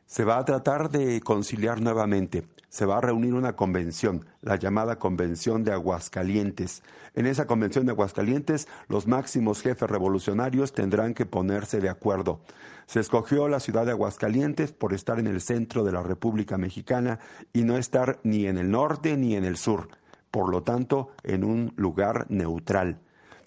[0.07, 2.47] Se va a tratar de conciliar nuevamente.
[2.71, 6.85] Se va a reunir una convención, la llamada Convención de Aguascalientes.
[7.17, 12.41] En esa Convención de Aguascalientes, los máximos jefes revolucionarios tendrán que ponerse de acuerdo.
[12.87, 17.19] Se escogió la ciudad de Aguascalientes por estar en el centro de la República Mexicana
[17.53, 19.89] y no estar ni en el norte ni en el sur,
[20.31, 23.01] por lo tanto, en un lugar neutral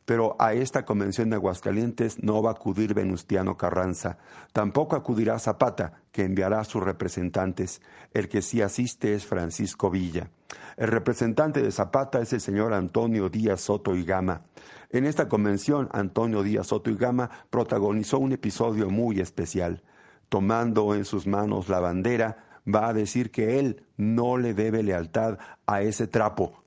[0.06, 4.18] pero a esta convención de Aguascalientes no va a acudir Venustiano Carranza.
[4.52, 7.82] Tampoco acudirá Zapata, que enviará a sus representantes.
[8.14, 10.30] El que sí asiste es Francisco Villa.
[10.78, 14.42] El representante de Zapata es el señor Antonio Díaz Soto y Gama.
[14.90, 19.84] En esta convención, Antonio Díaz Soto y Gama protagonizó un episodio muy especial.
[20.30, 25.38] Tomando en sus manos la bandera, va a decir que él no le debe lealtad
[25.66, 26.64] a ese trapo,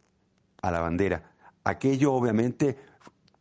[0.62, 1.32] a la bandera.
[1.64, 2.78] Aquello obviamente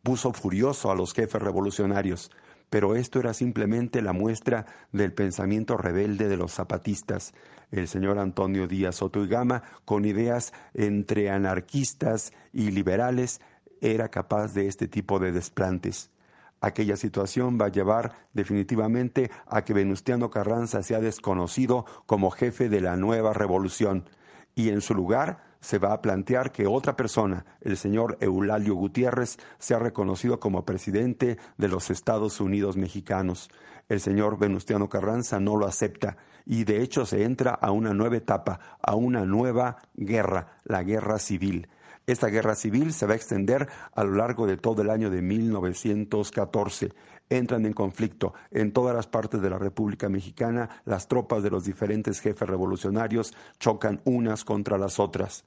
[0.06, 2.30] puso furioso a los jefes revolucionarios,
[2.70, 7.34] pero esto era simplemente la muestra del pensamiento rebelde de los zapatistas.
[7.72, 13.40] El señor Antonio Díaz Soto y Gama, con ideas entre anarquistas y liberales,
[13.80, 16.12] era capaz de este tipo de desplantes.
[16.60, 22.80] Aquella situación va a llevar definitivamente a que Venustiano Carranza sea desconocido como jefe de
[22.80, 24.08] la nueva revolución
[24.54, 29.36] y en su lugar se va a plantear que otra persona, el señor Eulalio Gutiérrez,
[29.58, 33.50] sea reconocido como presidente de los Estados Unidos mexicanos.
[33.88, 38.16] El señor Venustiano Carranza no lo acepta y de hecho se entra a una nueva
[38.16, 41.66] etapa, a una nueva guerra, la guerra civil.
[42.06, 45.20] Esta guerra civil se va a extender a lo largo de todo el año de
[45.20, 46.94] 1914
[47.28, 51.64] entran en conflicto en todas las partes de la República Mexicana, las tropas de los
[51.64, 55.44] diferentes jefes revolucionarios chocan unas contra las otras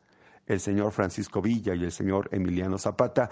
[0.49, 3.29] el señor Francisco Villa y el señor Emiliano Zapata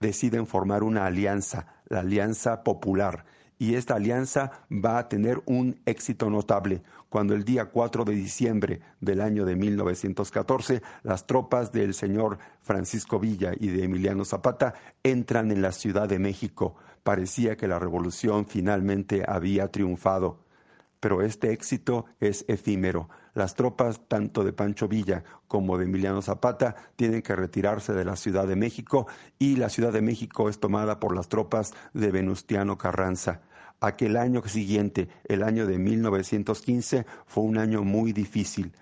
[0.00, 3.24] deciden formar una alianza, la Alianza Popular.
[3.56, 8.80] Y esta alianza va a tener un éxito notable cuando el día 4 de diciembre
[9.00, 15.52] del año de 1914 las tropas del señor Francisco Villa y de Emiliano Zapata entran
[15.52, 16.74] en la Ciudad de México.
[17.04, 20.43] Parecía que la revolución finalmente había triunfado
[21.04, 23.10] pero este éxito es efímero.
[23.34, 28.16] Las tropas tanto de Pancho Villa como de Emiliano Zapata tienen que retirarse de la
[28.16, 29.06] Ciudad de México
[29.38, 33.42] y la Ciudad de México es tomada por las tropas de Venustiano Carranza.
[33.80, 38.72] Aquel año siguiente, el año de 1915, fue un año muy difícil.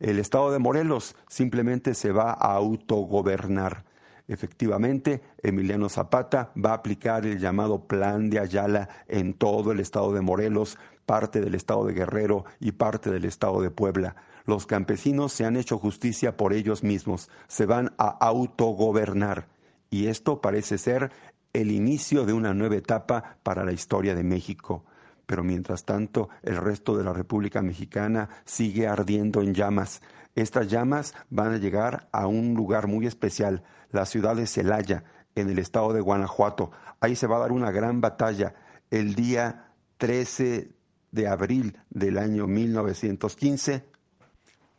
[0.00, 3.84] El estado de Morelos simplemente se va a autogobernar.
[4.28, 10.12] Efectivamente, Emiliano Zapata va a aplicar el llamado Plan de Ayala en todo el estado
[10.12, 14.16] de Morelos, parte del estado de Guerrero y parte del estado de Puebla.
[14.44, 19.48] Los campesinos se han hecho justicia por ellos mismos, se van a autogobernar.
[19.90, 21.12] Y esto parece ser
[21.52, 24.84] el inicio de una nueva etapa para la historia de México.
[25.26, 30.00] Pero mientras tanto, el resto de la República Mexicana sigue ardiendo en llamas.
[30.36, 35.04] Estas llamas van a llegar a un lugar muy especial, la ciudad de Celaya,
[35.34, 36.70] en el estado de Guanajuato.
[37.00, 38.54] Ahí se va a dar una gran batalla
[38.90, 40.70] el día 13
[41.10, 43.84] de abril del año 1915.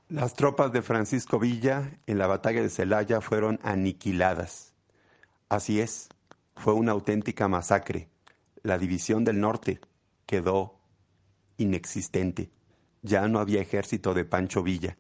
[0.10, 4.74] Las tropas de Francisco Villa en la batalla de Celaya fueron aniquiladas.
[5.50, 6.08] Así es,
[6.56, 8.10] fue una auténtica masacre.
[8.64, 9.82] La división del norte
[10.28, 10.76] quedó
[11.58, 12.52] inexistente.
[13.02, 14.98] Ya no había ejército de Pancho Villa.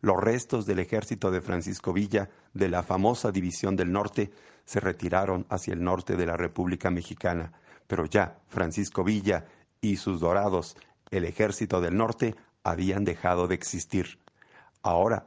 [0.00, 4.32] Los restos del ejército de Francisco Villa, de la famosa División del Norte,
[4.64, 7.52] se retiraron hacia el norte de la República Mexicana,
[7.86, 9.46] pero ya Francisco Villa
[9.80, 10.76] y sus dorados,
[11.10, 14.18] el ejército del norte, habían dejado de existir.
[14.82, 15.26] Ahora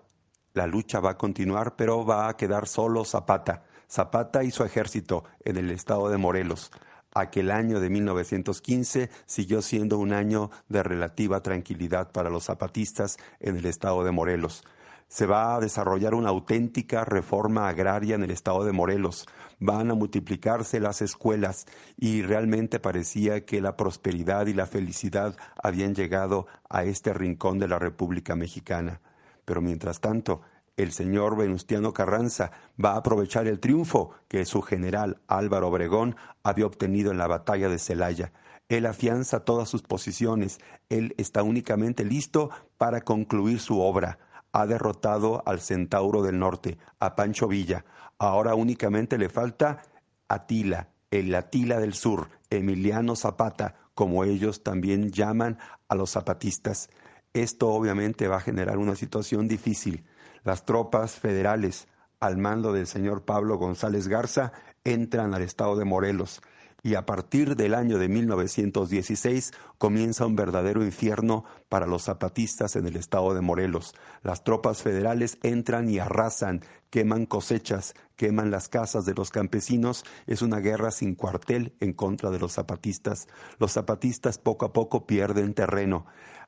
[0.54, 5.24] la lucha va a continuar, pero va a quedar solo Zapata, Zapata y su ejército
[5.42, 6.72] en el estado de Morelos.
[7.16, 13.56] Aquel año de 1915 siguió siendo un año de relativa tranquilidad para los zapatistas en
[13.56, 14.64] el estado de Morelos.
[15.10, 19.28] Se va a desarrollar una auténtica reforma agraria en el estado de Morelos.
[19.60, 25.94] Van a multiplicarse las escuelas y realmente parecía que la prosperidad y la felicidad habían
[25.94, 29.02] llegado a este rincón de la República Mexicana.
[29.46, 30.42] Pero mientras tanto,
[30.76, 32.52] el señor Venustiano Carranza
[32.84, 37.70] va a aprovechar el triunfo que su general Álvaro Obregón había obtenido en la batalla
[37.70, 38.34] de Celaya.
[38.70, 40.60] Él afianza todas sus posiciones,
[40.90, 44.18] él está únicamente listo para concluir su obra.
[44.52, 47.86] Ha derrotado al Centauro del Norte, a Pancho Villa.
[48.18, 49.84] Ahora únicamente le falta
[50.28, 56.90] Atila, el Atila del Sur, Emiliano Zapata, como ellos también llaman a los zapatistas.
[57.34, 60.04] Esto obviamente va a generar una situación difícil
[60.44, 61.88] las tropas federales
[62.20, 66.42] al mando del señor Pablo González Garza entran al estado de Morelos
[66.84, 72.86] y a partir del año de 1916 comienza un verdadero infierno para los zapatistas en
[72.86, 73.96] el estado de Morelos.
[74.22, 80.04] Las tropas federales entran y arrasan, queman cosechas, queman las casas de los campesinos.
[80.28, 83.30] Es una guerra sin cuartel en contra de los zapatistas.
[83.60, 86.06] Los zapatistas poco a poco pierden terreno.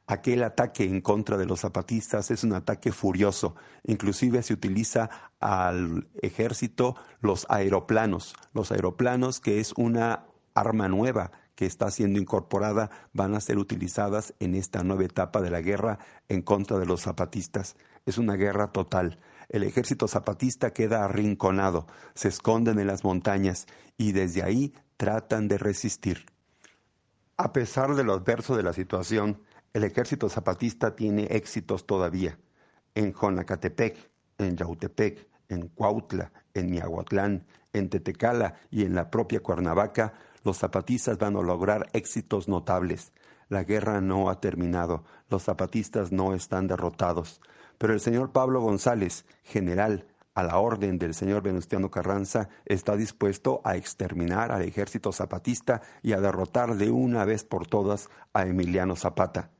[0.07, 3.55] Aquel ataque en contra de los zapatistas es un ataque furioso.
[3.83, 8.35] Inclusive se utiliza al ejército los aeroplanos.
[8.53, 14.35] Los aeroplanos, que es una arma nueva que está siendo incorporada, van a ser utilizadas
[14.39, 15.97] en esta nueva etapa de la guerra
[16.29, 17.75] en contra de los zapatistas.
[18.05, 19.19] Es una guerra total.
[19.49, 23.65] El ejército zapatista queda arrinconado, se esconden en las montañas
[23.97, 26.25] y desde ahí tratan de resistir.
[27.37, 29.41] A pesar de lo adverso de la situación,
[29.75, 32.39] el ejército zapatista tiene éxitos todavía.
[32.93, 40.13] En Jonacatepec, en Yautepec, en Cuautla, en Miahuatlán, en Tetecala y en la propia Cuernavaca,
[40.45, 43.11] los zapatistas van a lograr éxitos notables.
[43.49, 47.41] La guerra no ha terminado, los zapatistas no están derrotados.
[47.77, 53.59] Pero el señor Pablo González, general a la orden del señor Venustiano Carranza, está dispuesto
[53.65, 58.95] a exterminar al ejército zapatista y a derrotar de una vez por todas a Emiliano
[58.95, 59.51] Zapata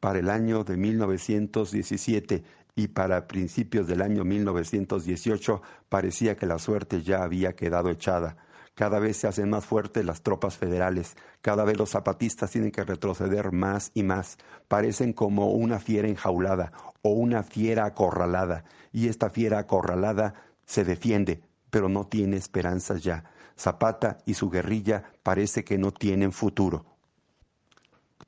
[0.00, 2.44] para el año de 1917
[2.76, 8.36] y para principios del año 1918 parecía que la suerte ya había quedado echada.
[8.74, 12.84] Cada vez se hacen más fuertes las tropas federales, cada vez los zapatistas tienen que
[12.84, 14.38] retroceder más y más,
[14.68, 16.72] parecen como una fiera enjaulada
[17.02, 18.62] o una fiera acorralada,
[18.92, 20.34] y esta fiera acorralada
[20.64, 23.24] se defiende, pero no tiene esperanzas ya.
[23.58, 26.97] Zapata y su guerrilla parece que no tienen futuro.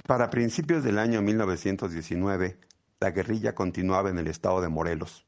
[0.07, 2.59] Para principios del año 1919,
[3.01, 5.27] la guerrilla continuaba en el estado de Morelos.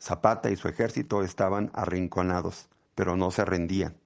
[0.00, 3.96] Zapata y su ejército estaban arrinconados, pero no se rendían.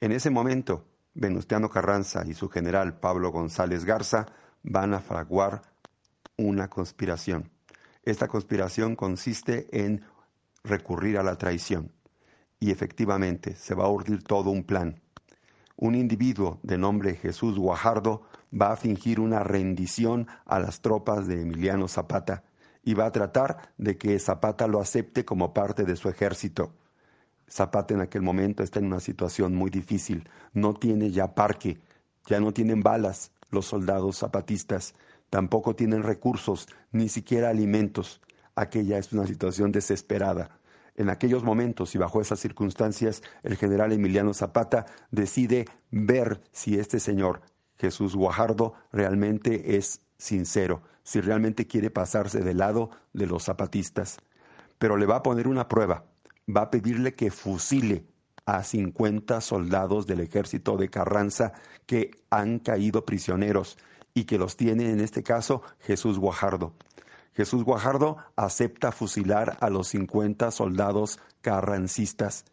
[0.00, 4.26] En ese momento, Venustiano Carranza y su general Pablo González Garza
[4.62, 5.62] van a fraguar
[6.36, 7.50] una conspiración.
[8.04, 10.04] Esta conspiración consiste en
[10.62, 11.92] recurrir a la traición.
[12.60, 15.00] Y efectivamente se va a urdir todo un plan.
[15.76, 21.42] Un individuo de nombre Jesús Guajardo va a fingir una rendición a las tropas de
[21.42, 22.44] Emiliano Zapata
[22.82, 26.72] y va a tratar de que Zapata lo acepte como parte de su ejército.
[27.48, 31.80] Zapata en aquel momento está en una situación muy difícil, no tiene ya parque,
[32.26, 34.94] ya no tienen balas los soldados zapatistas,
[35.30, 38.20] tampoco tienen recursos, ni siquiera alimentos.
[38.54, 40.58] Aquella es una situación desesperada.
[40.96, 47.00] En aquellos momentos y bajo esas circunstancias, el general Emiliano Zapata decide ver si este
[47.00, 47.42] señor,
[47.78, 54.18] Jesús Guajardo, realmente es sincero, si realmente quiere pasarse del lado de los zapatistas.
[54.78, 56.04] Pero le va a poner una prueba,
[56.54, 58.04] va a pedirle que fusile
[58.44, 61.52] a 50 soldados del ejército de Carranza
[61.86, 63.76] que han caído prisioneros
[64.14, 66.74] y que los tiene en este caso Jesús Guajardo.
[67.34, 72.46] Jesús Guajardo acepta fusilar a los 50 soldados carrancistas.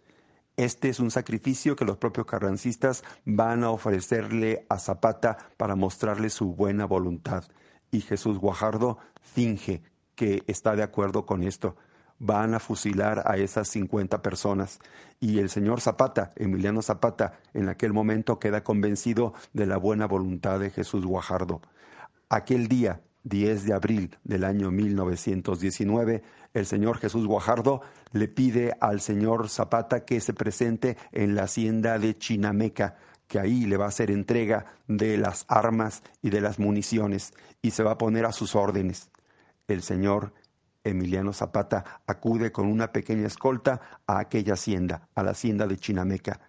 [0.56, 6.30] Este es un sacrificio que los propios carrancistas van a ofrecerle a Zapata para mostrarle
[6.30, 7.46] su buena voluntad.
[7.90, 9.82] Y Jesús Guajardo finge
[10.16, 11.76] que está de acuerdo con esto.
[12.20, 14.80] Van a fusilar a esas 50 personas.
[15.20, 20.60] Y el señor Zapata, Emiliano Zapata, en aquel momento queda convencido de la buena voluntad
[20.60, 21.62] de Jesús Guajardo.
[22.30, 26.24] Aquel día, 10 de abril del año 1919,
[26.54, 27.82] el señor Jesús Guajardo
[28.12, 32.98] le pide al señor Zapata que se presente en la hacienda de Chinameca,
[33.28, 37.72] que ahí le va a hacer entrega de las armas y de las municiones y
[37.72, 39.10] se va a poner a sus órdenes.
[39.68, 40.34] El señor
[40.84, 46.42] Emiliano Zapata acude con una pequeña escolta a aquella hacienda, a la hacienda de Chinameca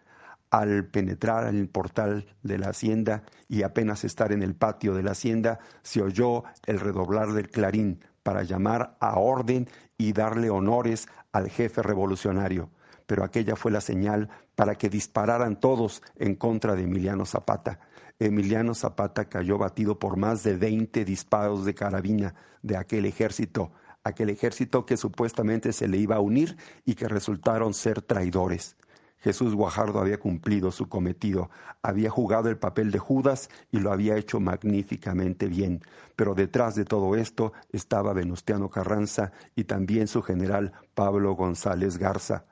[0.55, 5.03] al penetrar en el portal de la hacienda y apenas estar en el patio de
[5.03, 9.69] la hacienda, se oyó el redoblar del clarín para llamar a orden
[9.99, 12.71] y darle honores al jefe revolucionario.
[13.05, 17.81] Pero aquella fue la señal para que dispararan todos en contra de Emiliano Zapata.
[18.21, 23.73] Emiliano Zapata cayó batido por más de veinte disparos de carabina de aquel ejército,
[24.05, 28.77] aquel ejército que supuestamente se le iba a unir y que resultaron ser traidores.
[29.25, 31.49] Jesús Guajardo había cumplido su cometido,
[31.83, 35.81] había jugado el papel de Judas y lo había hecho magníficamente bien.
[36.15, 42.45] Pero detrás de todo esto estaba Venustiano Carranza y también su general Pablo González Garza.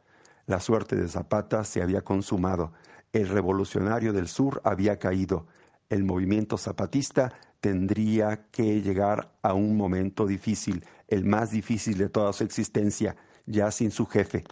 [0.47, 2.73] La suerte de Zapata se había consumado.
[3.13, 5.47] El revolucionario del sur había caído.
[5.91, 12.33] El movimiento zapatista tendría que llegar a un momento difícil, el más difícil de toda
[12.33, 14.45] su existencia, ya sin su jefe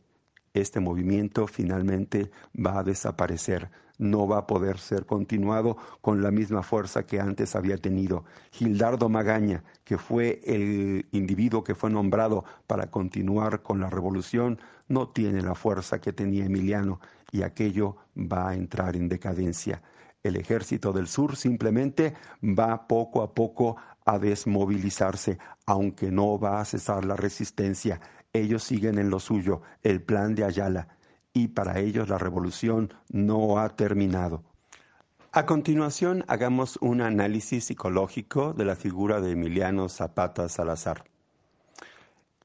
[0.55, 6.63] este movimiento finalmente va a desaparecer, no va a poder ser continuado con la misma
[6.63, 8.25] fuerza que antes había tenido.
[8.51, 14.59] Gildardo Magaña, que fue el individuo que fue nombrado para continuar con la revolución,
[14.89, 17.01] no tiene la fuerza que tenía Emiliano
[17.31, 19.83] y aquello va a entrar en decadencia.
[20.23, 26.65] El ejército del sur simplemente va poco a poco a desmovilizarse, aunque no va a
[26.65, 28.01] cesar la resistencia
[28.33, 30.89] ellos siguen en lo suyo, el plan de Ayala,
[31.33, 34.43] y para ellos la revolución no ha terminado.
[35.33, 41.05] A continuación, hagamos un análisis psicológico de la figura de Emiliano Zapata Salazar.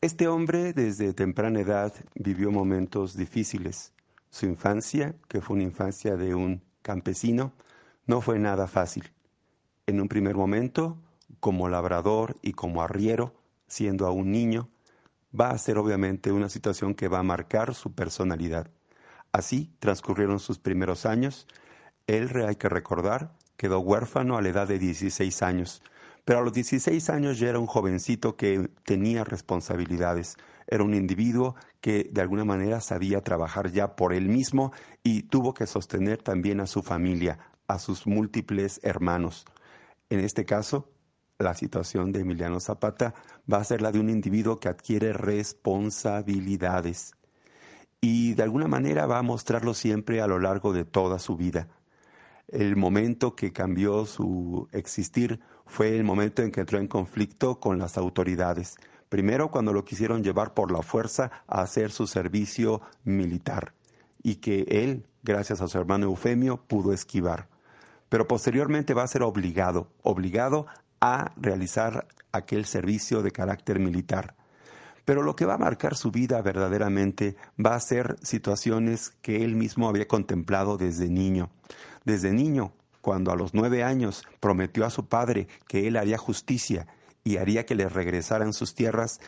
[0.01, 3.91] Este hombre desde temprana edad vivió momentos difíciles.
[4.29, 7.53] Su infancia, que fue una infancia de un campesino,
[8.05, 9.11] no fue nada fácil.
[9.87, 10.97] En un primer momento,
[11.39, 13.33] como labrador y como arriero,
[13.67, 14.69] siendo aún niño,
[15.39, 18.69] va a ser obviamente una situación que va a marcar su personalidad.
[19.31, 21.47] Así transcurrieron sus primeros años.
[22.07, 25.81] Él, hay que recordar, quedó huérfano a la edad de 16 años,
[26.23, 30.37] pero a los 16 años ya era un jovencito que tenía responsabilidades,
[30.67, 34.71] era un individuo que de alguna manera sabía trabajar ya por él mismo
[35.03, 37.37] y tuvo que sostener también a su familia,
[37.67, 39.45] a sus múltiples hermanos.
[40.09, 40.89] En este caso,
[41.39, 43.13] la situación de Emiliano Zapata
[43.51, 47.13] va a ser la de un individuo que adquiere responsabilidades
[48.01, 51.67] y de alguna manera va a mostrarlo siempre a lo largo de toda su vida.
[52.47, 57.79] El momento que cambió su existir fue el momento en que entró en conflicto con
[57.79, 58.75] las autoridades.
[59.09, 63.73] Primero cuando lo quisieron llevar por la fuerza a hacer su servicio militar
[64.21, 67.47] y que él, gracias a su hermano Eufemio, pudo esquivar.
[68.09, 70.67] Pero posteriormente va a ser obligado, obligado
[71.05, 74.35] a realizar aquel servicio de carácter militar.
[75.05, 79.55] Pero lo que va a marcar su vida verdaderamente va a ser situaciones que él
[79.55, 81.51] mismo había contemplado desde niño.
[82.05, 86.87] Desde niño, cuando a los nueve años prometió a su padre que él haría justicia
[87.23, 89.19] y haría que le regresaran sus tierras,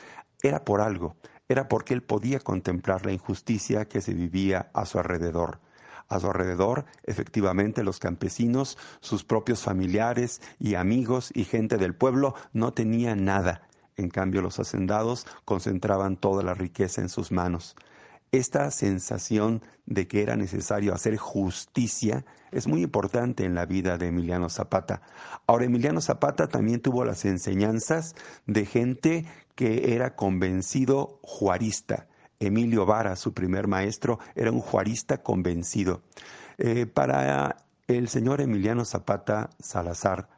[0.42, 1.16] era por algo,
[1.48, 5.60] era porque él podía contemplar la injusticia que se vivía a su alrededor.
[6.10, 12.34] A su alrededor, efectivamente, los campesinos, sus propios familiares y amigos y gente del pueblo
[12.54, 13.68] no tenían nada.
[13.98, 17.76] En cambio, los hacendados concentraban toda la riqueza en sus manos.
[18.32, 24.08] Esta sensación de que era necesario hacer justicia es muy importante en la vida de
[24.08, 25.02] Emiliano Zapata.
[25.48, 28.16] Ahora, Emiliano Zapata también tuvo las enseñanzas
[28.46, 29.26] de gente
[29.56, 32.08] que era convencido juarista,
[32.40, 36.02] Emilio Vara, su primer maestro, era un juarista convencido.
[36.58, 40.30] Eh, para el señor Emiliano Zapata Salazar,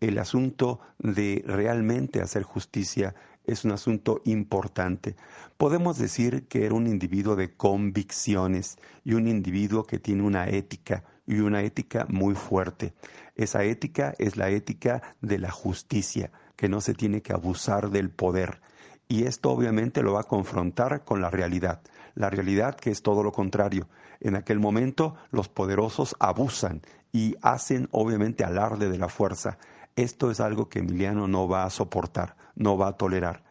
[0.00, 3.14] el asunto de realmente hacer justicia
[3.44, 5.16] es un asunto importante.
[5.56, 11.04] Podemos decir que era un individuo de convicciones y un individuo que tiene una ética
[11.26, 12.94] y una ética muy fuerte.
[13.34, 18.10] Esa ética es la ética de la justicia, que no se tiene que abusar del
[18.10, 18.60] poder.
[19.08, 21.80] Y esto obviamente lo va a confrontar con la realidad.
[22.14, 23.88] La realidad que es todo lo contrario.
[24.20, 29.58] En aquel momento los poderosos abusan y hacen obviamente alarde de la fuerza.
[29.94, 33.44] Esto es algo que Emiliano no va a soportar, no va a tolerar.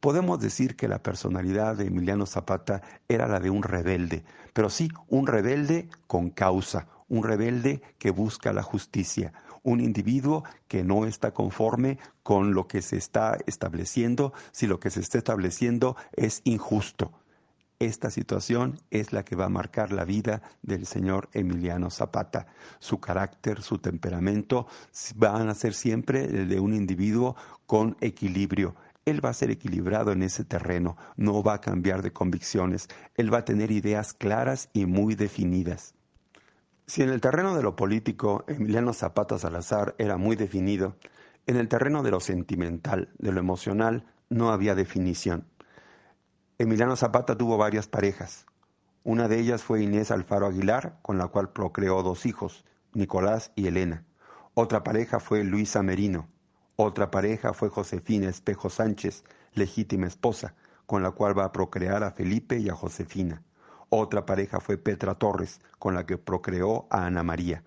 [0.00, 4.90] Podemos decir que la personalidad de Emiliano Zapata era la de un rebelde, pero sí,
[5.08, 9.32] un rebelde con causa, un rebelde que busca la justicia,
[9.62, 14.90] un individuo que no está conforme con lo que se está estableciendo si lo que
[14.90, 17.12] se está estableciendo es injusto.
[17.78, 22.46] Esta situación es la que va a marcar la vida del señor Emiliano Zapata.
[22.78, 24.68] Su carácter, su temperamento
[25.16, 27.34] van a ser siempre el de un individuo
[27.66, 28.76] con equilibrio.
[29.04, 32.86] Él va a ser equilibrado en ese terreno, no va a cambiar de convicciones,
[33.16, 35.96] él va a tener ideas claras y muy definidas.
[36.86, 40.96] Si en el terreno de lo político Emiliano Zapata Salazar era muy definido,
[41.46, 45.46] en el terreno de lo sentimental, de lo emocional, no había definición.
[46.58, 48.46] Emiliano Zapata tuvo varias parejas.
[49.04, 53.66] Una de ellas fue Inés Alfaro Aguilar, con la cual procreó dos hijos, Nicolás y
[53.66, 54.04] Elena.
[54.54, 56.28] Otra pareja fue Luisa Merino.
[56.76, 60.54] Otra pareja fue Josefina Espejo Sánchez, legítima esposa,
[60.86, 63.42] con la cual va a procrear a Felipe y a Josefina.
[63.94, 67.62] Otra pareja fue Petra Torres, con la que procreó a Ana María.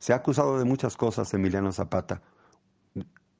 [0.00, 2.20] Se ha acusado de muchas cosas Emiliano Zapata,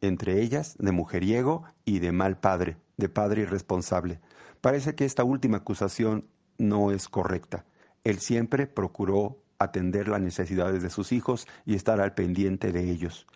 [0.00, 4.20] entre ellas de mujeriego y de mal padre, de padre irresponsable.
[4.60, 6.28] Parece que esta última acusación
[6.58, 7.64] no es correcta.
[8.04, 13.26] Él siempre procuró atender las necesidades de sus hijos y estar al pendiente de ellos.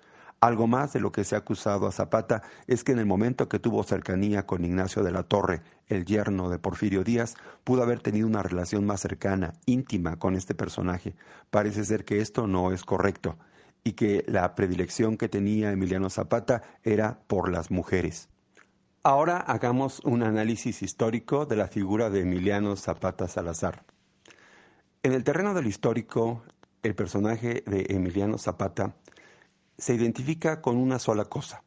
[0.46, 3.48] Algo más de lo que se ha acusado a Zapata es que en el momento
[3.48, 7.98] que tuvo cercanía con Ignacio de la Torre, el yerno de Porfirio Díaz, pudo haber
[7.98, 11.16] tenido una relación más cercana, íntima con este personaje.
[11.50, 13.36] Parece ser que esto no es correcto
[13.82, 18.28] y que la predilección que tenía Emiliano Zapata era por las mujeres.
[19.02, 23.82] Ahora hagamos un análisis histórico de la figura de Emiliano Zapata Salazar.
[25.02, 26.44] En el terreno del histórico,
[26.84, 28.94] el personaje de Emiliano Zapata
[29.78, 31.62] se identifica con una sola cosa,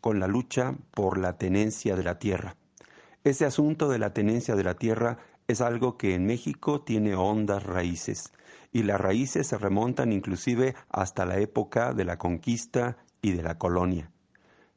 [0.00, 2.56] con la lucha por la tenencia de la tierra.
[3.22, 7.64] Ese asunto de la tenencia de la tierra es algo que en México tiene hondas
[7.64, 8.32] raíces,
[8.72, 13.58] y las raíces se remontan inclusive hasta la época de la conquista y de la
[13.58, 14.10] colonia.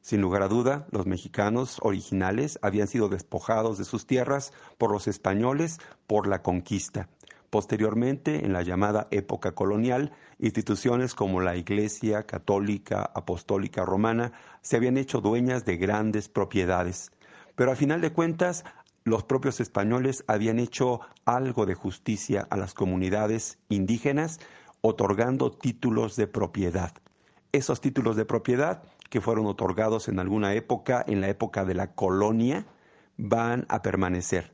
[0.02, 5.08] Sin lugar a duda, los mexicanos originales habían sido despojados de sus tierras por los
[5.08, 7.08] españoles por la conquista.
[7.54, 14.32] Posteriormente, en la llamada época colonial, instituciones como la Iglesia Católica Apostólica Romana
[14.64, 17.12] se habían hecho dueñas de grandes propiedades.
[17.54, 18.66] Pero a final de cuentas,
[19.04, 24.40] los propios españoles habían hecho algo de justicia a las comunidades indígenas,
[24.82, 26.92] otorgando títulos de propiedad.
[27.52, 28.82] Esos títulos de propiedad
[29.12, 32.66] que fueron otorgados en alguna época, en la época de la colonia,
[33.16, 34.54] van a permanecer.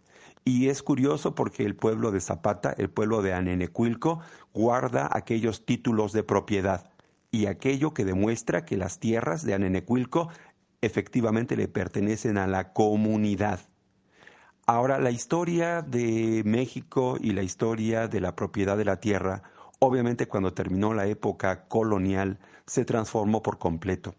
[0.50, 4.20] Y es curioso porque el pueblo de Zapata, el pueblo de Anenecuilco,
[4.52, 6.90] guarda aquellos títulos de propiedad
[7.30, 10.30] y aquello que demuestra que las tierras de Anenecuilco
[10.82, 13.60] efectivamente le pertenecen a la comunidad.
[14.66, 19.44] Ahora, la historia de México y la historia de la propiedad de la tierra,
[19.78, 24.16] obviamente cuando terminó la época colonial, se transformó por completo.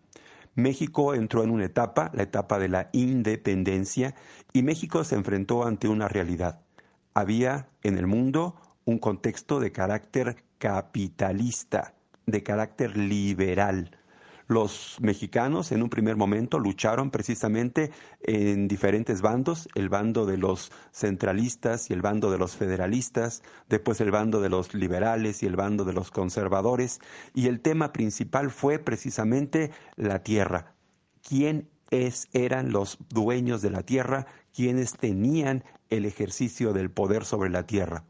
[0.55, 4.15] México entró en una etapa, la etapa de la independencia,
[4.53, 6.61] y México se enfrentó ante una realidad.
[7.15, 11.95] Había en el mundo un contexto de carácter capitalista,
[12.27, 13.97] de carácter liberal.
[14.51, 20.73] Los mexicanos en un primer momento lucharon precisamente en diferentes bandos, el bando de los
[20.91, 25.55] centralistas y el bando de los federalistas, después el bando de los liberales y el
[25.55, 26.99] bando de los conservadores,
[27.33, 30.75] y el tema principal fue precisamente la tierra.
[31.23, 34.27] ¿Quién es, eran los dueños de la tierra?
[34.53, 38.03] ¿Quiénes tenían el ejercicio del poder sobre la tierra?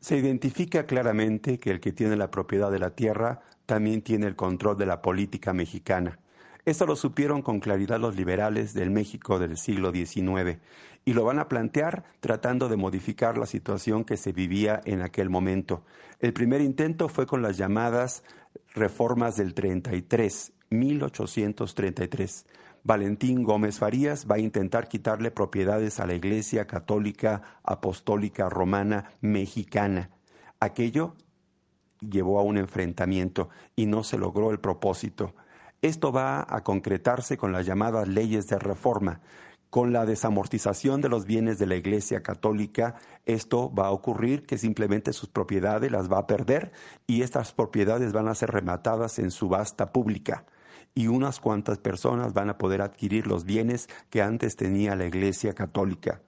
[0.00, 3.42] Se identifica claramente que el que tiene la propiedad de la tierra
[3.72, 6.18] también tiene el control de la política mexicana.
[6.66, 10.58] Esto lo supieron con claridad los liberales del México del siglo XIX
[11.06, 15.30] y lo van a plantear tratando de modificar la situación que se vivía en aquel
[15.30, 15.86] momento.
[16.20, 18.24] El primer intento fue con las llamadas
[18.74, 22.44] reformas del 33, 1833.
[22.84, 30.10] Valentín Gómez Farías va a intentar quitarle propiedades a la Iglesia Católica Apostólica Romana Mexicana.
[30.60, 31.14] Aquello
[32.10, 35.34] llevó a un enfrentamiento y no se logró el propósito.
[35.80, 39.20] Esto va a concretarse con las llamadas leyes de reforma.
[39.70, 44.58] Con la desamortización de los bienes de la Iglesia Católica, esto va a ocurrir que
[44.58, 46.72] simplemente sus propiedades las va a perder
[47.06, 50.44] y estas propiedades van a ser rematadas en subasta pública
[50.94, 55.54] y unas cuantas personas van a poder adquirir los bienes que antes tenía la Iglesia
[55.54, 56.20] Católica.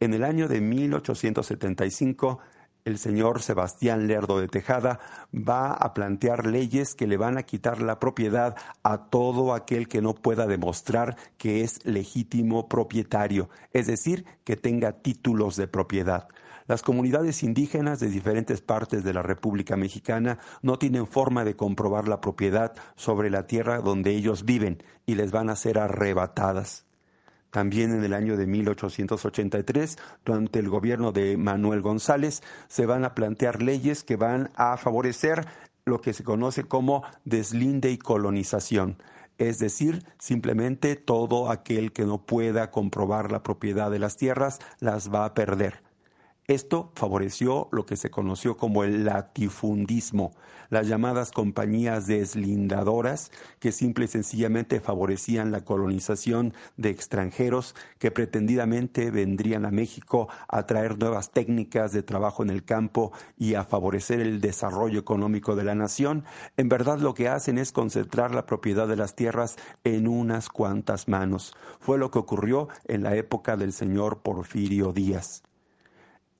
[0.00, 2.40] En el año de 1875,
[2.84, 5.00] el señor Sebastián Lerdo de Tejada
[5.32, 10.02] va a plantear leyes que le van a quitar la propiedad a todo aquel que
[10.02, 16.28] no pueda demostrar que es legítimo propietario, es decir, que tenga títulos de propiedad.
[16.66, 22.08] Las comunidades indígenas de diferentes partes de la República Mexicana no tienen forma de comprobar
[22.08, 26.83] la propiedad sobre la tierra donde ellos viven y les van a ser arrebatadas.
[27.54, 33.14] También en el año de 1883, durante el gobierno de Manuel González, se van a
[33.14, 35.46] plantear leyes que van a favorecer
[35.84, 38.98] lo que se conoce como deslinde y colonización.
[39.38, 45.14] Es decir, simplemente todo aquel que no pueda comprobar la propiedad de las tierras las
[45.14, 45.83] va a perder.
[46.46, 50.32] Esto favoreció lo que se conoció como el latifundismo,
[50.68, 53.30] las llamadas compañías deslindadoras
[53.60, 60.66] que simple y sencillamente favorecían la colonización de extranjeros que pretendidamente vendrían a México a
[60.66, 65.64] traer nuevas técnicas de trabajo en el campo y a favorecer el desarrollo económico de
[65.64, 66.26] la nación.
[66.58, 71.08] En verdad lo que hacen es concentrar la propiedad de las tierras en unas cuantas
[71.08, 71.54] manos.
[71.80, 75.42] Fue lo que ocurrió en la época del señor Porfirio Díaz.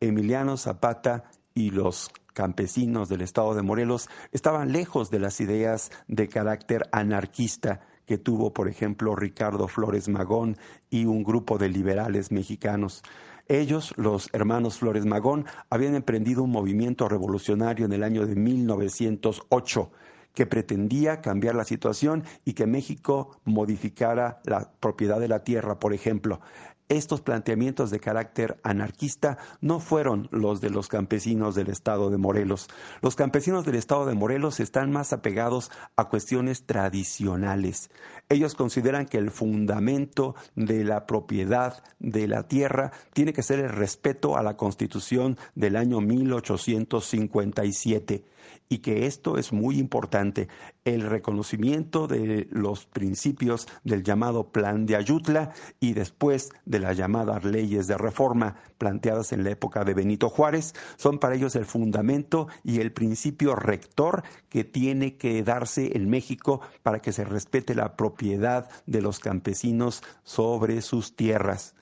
[0.01, 6.29] Emiliano Zapata y los campesinos del estado de Morelos estaban lejos de las ideas de
[6.29, 10.59] carácter anarquista que tuvo, por ejemplo, Ricardo Flores Magón
[10.91, 13.03] y un grupo de liberales mexicanos.
[13.47, 19.91] Ellos, los hermanos Flores Magón, habían emprendido un movimiento revolucionario en el año de 1908
[20.35, 25.95] que pretendía cambiar la situación y que México modificara la propiedad de la tierra, por
[25.95, 26.41] ejemplo
[26.89, 32.69] estos planteamientos de carácter anarquista no fueron los de los campesinos del estado de Morelos.
[33.01, 37.91] Los campesinos del estado de Morelos están más apegados a cuestiones tradicionales.
[38.29, 43.71] Ellos consideran que el fundamento de la propiedad de la tierra tiene que ser el
[43.71, 48.25] respeto a la constitución del año 1857
[48.69, 50.49] y que esto es muy importante,
[50.85, 57.45] el reconocimiento de los principios del llamado Plan de Ayutla y después de las llamadas
[57.45, 62.49] leyes de reforma planteadas en la época de Benito Juárez, son para ellos el fundamento
[62.63, 67.97] y el principio rector que tiene que darse en México para que se respete la
[67.97, 71.75] propiedad de los campesinos sobre sus tierras.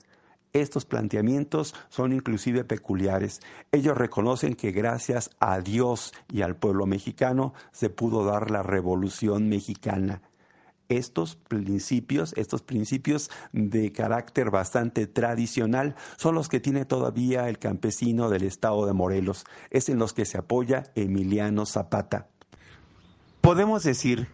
[0.53, 3.41] Estos planteamientos son inclusive peculiares.
[3.71, 9.49] Ellos reconocen que gracias a Dios y al pueblo mexicano se pudo dar la revolución
[9.49, 10.21] mexicana.
[10.89, 18.29] Estos principios, estos principios de carácter bastante tradicional, son los que tiene todavía el campesino
[18.29, 19.45] del estado de Morelos.
[19.71, 22.27] Es en los que se apoya Emiliano Zapata.
[23.41, 24.27] Podemos decir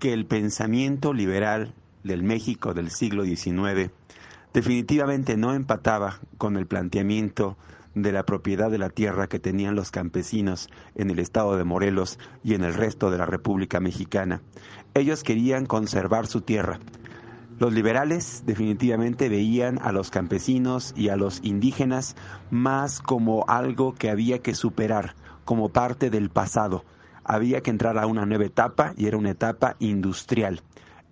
[0.00, 3.92] que el pensamiento liberal del México del siglo XIX
[4.52, 7.56] definitivamente no empataba con el planteamiento
[7.94, 12.18] de la propiedad de la tierra que tenían los campesinos en el estado de Morelos
[12.44, 14.42] y en el resto de la República Mexicana.
[14.94, 16.78] Ellos querían conservar su tierra.
[17.58, 22.16] Los liberales definitivamente veían a los campesinos y a los indígenas
[22.50, 25.14] más como algo que había que superar,
[25.44, 26.84] como parte del pasado.
[27.22, 30.62] Había que entrar a una nueva etapa y era una etapa industrial.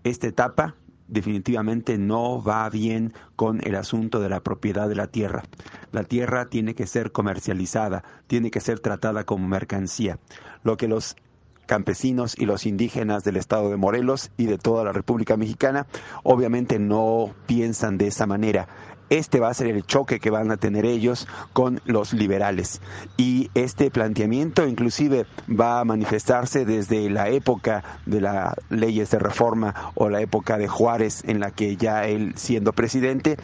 [0.05, 0.75] Esta etapa
[1.09, 5.43] definitivamente no va bien con el asunto de la propiedad de la tierra.
[5.91, 10.19] La tierra tiene que ser comercializada, tiene que ser tratada como mercancía.
[10.63, 11.17] Lo que los
[11.69, 15.87] campesinos y los indígenas del estado de Morelos y de toda la República Mexicana
[16.25, 18.69] obviamente no piensan de esa manera
[19.11, 22.81] este va a ser el choque que van a tener ellos con los liberales.
[23.17, 29.93] Y este planteamiento inclusive va a manifestarse desde la época de las leyes de reforma
[29.95, 33.37] o la época de Juárez en la que ya él siendo presidente,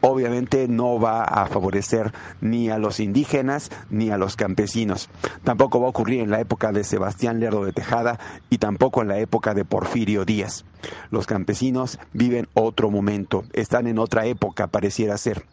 [0.00, 5.08] obviamente no va a favorecer ni a los indígenas ni a los campesinos.
[5.44, 8.18] Tampoco va a ocurrir en la época de Sebastián Lerdo de Tejada
[8.50, 10.64] y tampoco en la época de Porfirio Díaz.
[11.10, 15.44] Los campesinos viven otro momento, están en otra época, pareciera ser.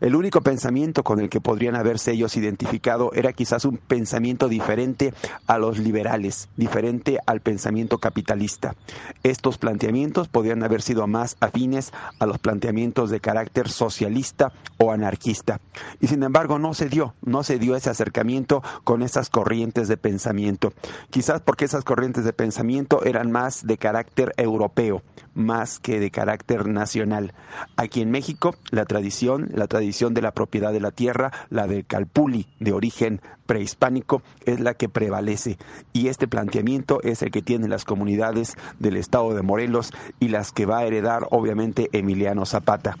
[0.00, 5.12] El único pensamiento con el que podrían haberse ellos identificado era quizás un pensamiento diferente
[5.46, 8.74] a los liberales, diferente al pensamiento capitalista.
[9.22, 15.60] Estos planteamientos podrían haber sido más afines a los planteamientos de carácter socialista o anarquista.
[16.00, 19.98] Y sin embargo no se dio, no se dio ese acercamiento con esas corrientes de
[19.98, 20.72] pensamiento.
[21.10, 25.02] Quizás porque esas corrientes de pensamiento eran más de carácter europeo,
[25.34, 27.34] más que de carácter nacional.
[27.76, 31.84] Aquí en México, la tradición, la tradición de la propiedad de la tierra, la del
[31.84, 35.58] calpuli de origen prehispánico, es la que prevalece.
[35.92, 40.52] Y este planteamiento es el que tienen las comunidades del estado de Morelos y las
[40.52, 42.96] que va a heredar obviamente Emiliano Zapata.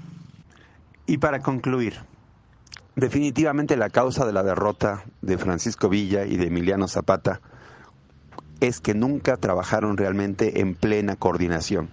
[1.06, 1.94] Y para concluir,
[2.96, 7.40] definitivamente la causa de la derrota de Francisco Villa y de Emiliano Zapata
[8.60, 11.88] es que nunca trabajaron realmente en plena coordinación.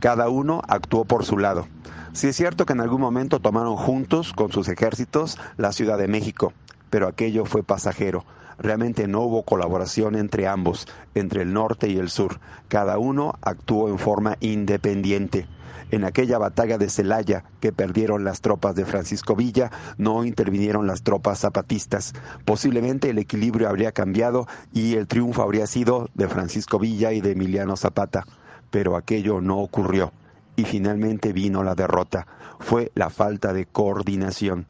[0.00, 1.68] Cada uno actuó por su lado.
[2.14, 6.08] Sí es cierto que en algún momento tomaron juntos con sus ejércitos la Ciudad de
[6.08, 6.54] México,
[6.88, 8.24] pero aquello fue pasajero.
[8.58, 12.40] Realmente no hubo colaboración entre ambos, entre el norte y el sur.
[12.68, 15.46] Cada uno actuó en forma independiente.
[15.90, 21.02] En aquella batalla de Celaya que perdieron las tropas de Francisco Villa, no intervinieron las
[21.02, 22.14] tropas zapatistas.
[22.46, 27.32] Posiblemente el equilibrio habría cambiado y el triunfo habría sido de Francisco Villa y de
[27.32, 28.24] Emiliano Zapata.
[28.70, 30.12] Pero aquello no ocurrió
[30.56, 32.26] y finalmente vino la derrota.
[32.58, 34.66] Fue la falta de coordinación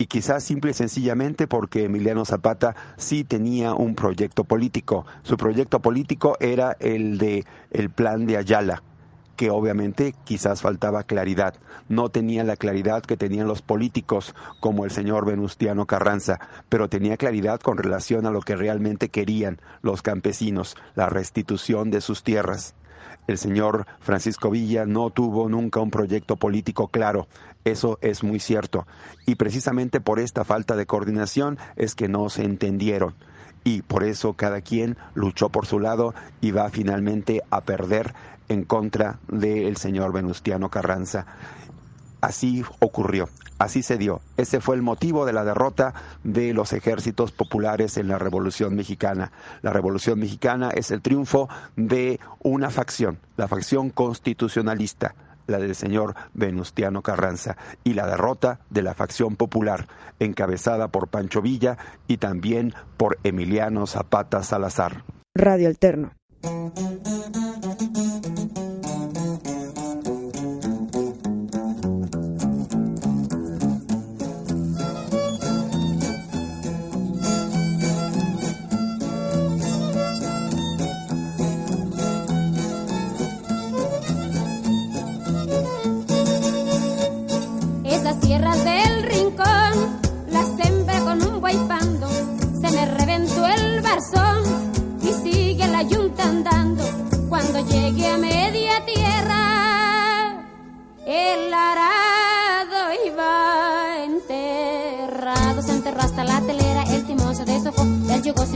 [0.00, 5.04] y quizás simple y sencillamente porque Emiliano Zapata sí tenía un proyecto político.
[5.22, 8.82] Su proyecto político era el de el plan de Ayala,
[9.36, 11.54] que obviamente quizás faltaba claridad.
[11.88, 17.16] No tenía la claridad que tenían los políticos como el señor Venustiano Carranza, pero tenía
[17.16, 22.74] claridad con relación a lo que realmente querían los campesinos, la restitución de sus tierras.
[23.30, 27.28] El señor Francisco Villa no tuvo nunca un proyecto político claro.
[27.64, 28.88] Eso es muy cierto.
[29.24, 33.14] Y precisamente por esta falta de coordinación es que no se entendieron.
[33.62, 38.14] Y por eso cada quien luchó por su lado y va finalmente a perder
[38.48, 41.26] en contra del señor Venustiano Carranza.
[42.20, 43.28] Así ocurrió,
[43.58, 44.20] así se dio.
[44.36, 49.32] Ese fue el motivo de la derrota de los ejércitos populares en la Revolución Mexicana.
[49.62, 55.14] La Revolución Mexicana es el triunfo de una facción, la facción constitucionalista
[55.50, 59.86] la del señor Venustiano Carranza, y la derrota de la facción popular,
[60.18, 61.76] encabezada por Pancho Villa
[62.06, 65.04] y también por Emiliano Zapata Salazar.
[65.34, 66.12] Radio Alterno.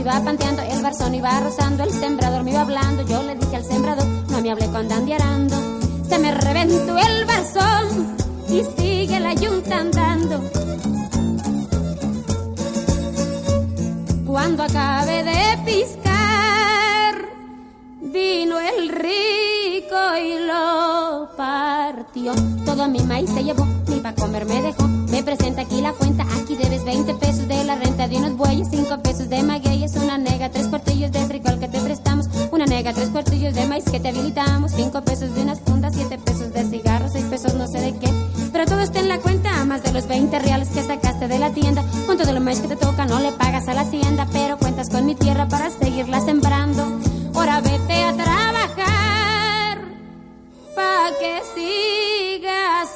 [0.05, 3.03] Iba panteando, el barzón iba rozando, el sembrador me iba hablando.
[3.07, 5.55] Yo le dije al sembrador, no me hable cuando ande arando.
[6.07, 8.15] Se me reventó el barzón
[8.47, 10.43] y sigue la yunta andando.
[14.27, 17.15] Cuando acabe de piscar,
[18.01, 22.33] vino el rico y lo partió.
[22.63, 24.87] Todo mi maíz se llevó, ni pa' comer me dejó.
[24.87, 28.67] Me presenta aquí la cuenta, aquí debes 20 pesos de la renta de unos bueyes,
[28.71, 32.91] 5 pesos de magueyes, una nega, tres cuartillos de frijol que te prestamos, una nega,
[32.93, 36.65] tres cuartillos de maíz que te habilitamos, 5 pesos de unas fundas, 7 pesos de
[36.65, 38.09] cigarros, 6 pesos no sé de qué.
[38.51, 41.51] Pero todo está en la cuenta, más de los 20 reales que sacaste de la
[41.51, 41.85] tienda.
[42.05, 44.89] Con todo lo más que te toca, no le pagas a la hacienda, pero cuentas
[44.89, 46.99] con mi tierra para seguirla sembrando.
[47.33, 49.77] Ahora vete a trabajar,
[50.75, 52.89] pa' que sigas.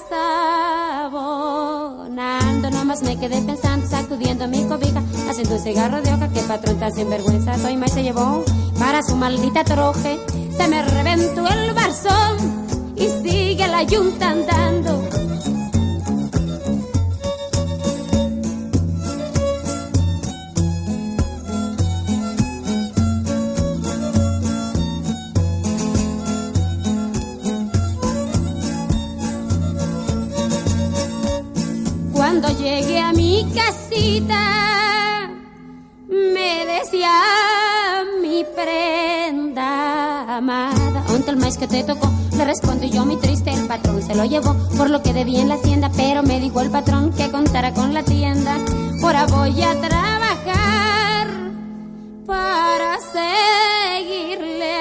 [2.90, 7.54] Me quedé pensando, sacudiendo mi cobija, haciendo un cigarro de hoja que patrón tan sinvergüenza.
[7.58, 8.44] Toy más se llevó
[8.80, 10.20] para su maldita troje.
[10.58, 12.38] Se me reventó el barzón
[12.96, 15.29] y sigue la yunta andando.
[32.40, 35.30] Cuando llegué a mi casita,
[36.08, 37.12] me decía
[38.22, 43.68] mi prenda amada, onta el maíz que te tocó, Le respondo yo muy triste, el
[43.68, 44.56] patrón se lo llevó.
[44.78, 47.94] Por lo que debía en la hacienda, pero me dijo el patrón que contara con
[47.94, 48.58] la tienda.
[49.04, 51.28] Ahora voy a trabajar
[52.26, 54.78] para seguirle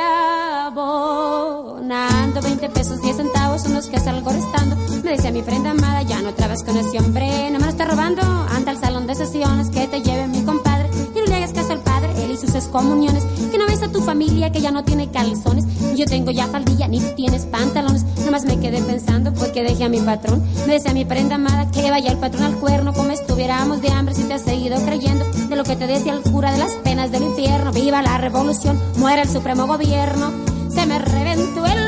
[2.39, 4.77] abonando 20 pesos 10 centavos son los que salgo restando.
[5.03, 7.85] Me decía mi prenda amada, ya no trabas con ese hombre, no me lo está
[7.85, 8.23] robando.
[8.23, 11.73] Anda al salón de sesiones que te lleve mi compadre y no le hagas caso
[11.73, 13.25] al padre, él y sus excomuniones.
[13.51, 15.65] Que no ves a tu familia que ya no tiene calzones.
[15.97, 18.05] Yo tengo ya faldilla, ni tienes pantalones.
[18.25, 20.43] Nomás me quedé pensando, pues que dejé a mi patrón.
[20.67, 24.15] Me decía mi prenda amada que vaya el patrón al cuerno, como estuviéramos de hambre
[24.15, 27.11] si te has seguido creyendo de lo que te decía el cura de las penas
[27.11, 27.73] del infierno.
[27.73, 30.33] Viva la revolución, muera el supremo gobierno.
[30.69, 31.88] Se me reventó el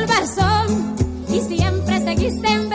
[1.29, 2.69] y siempre seguiste en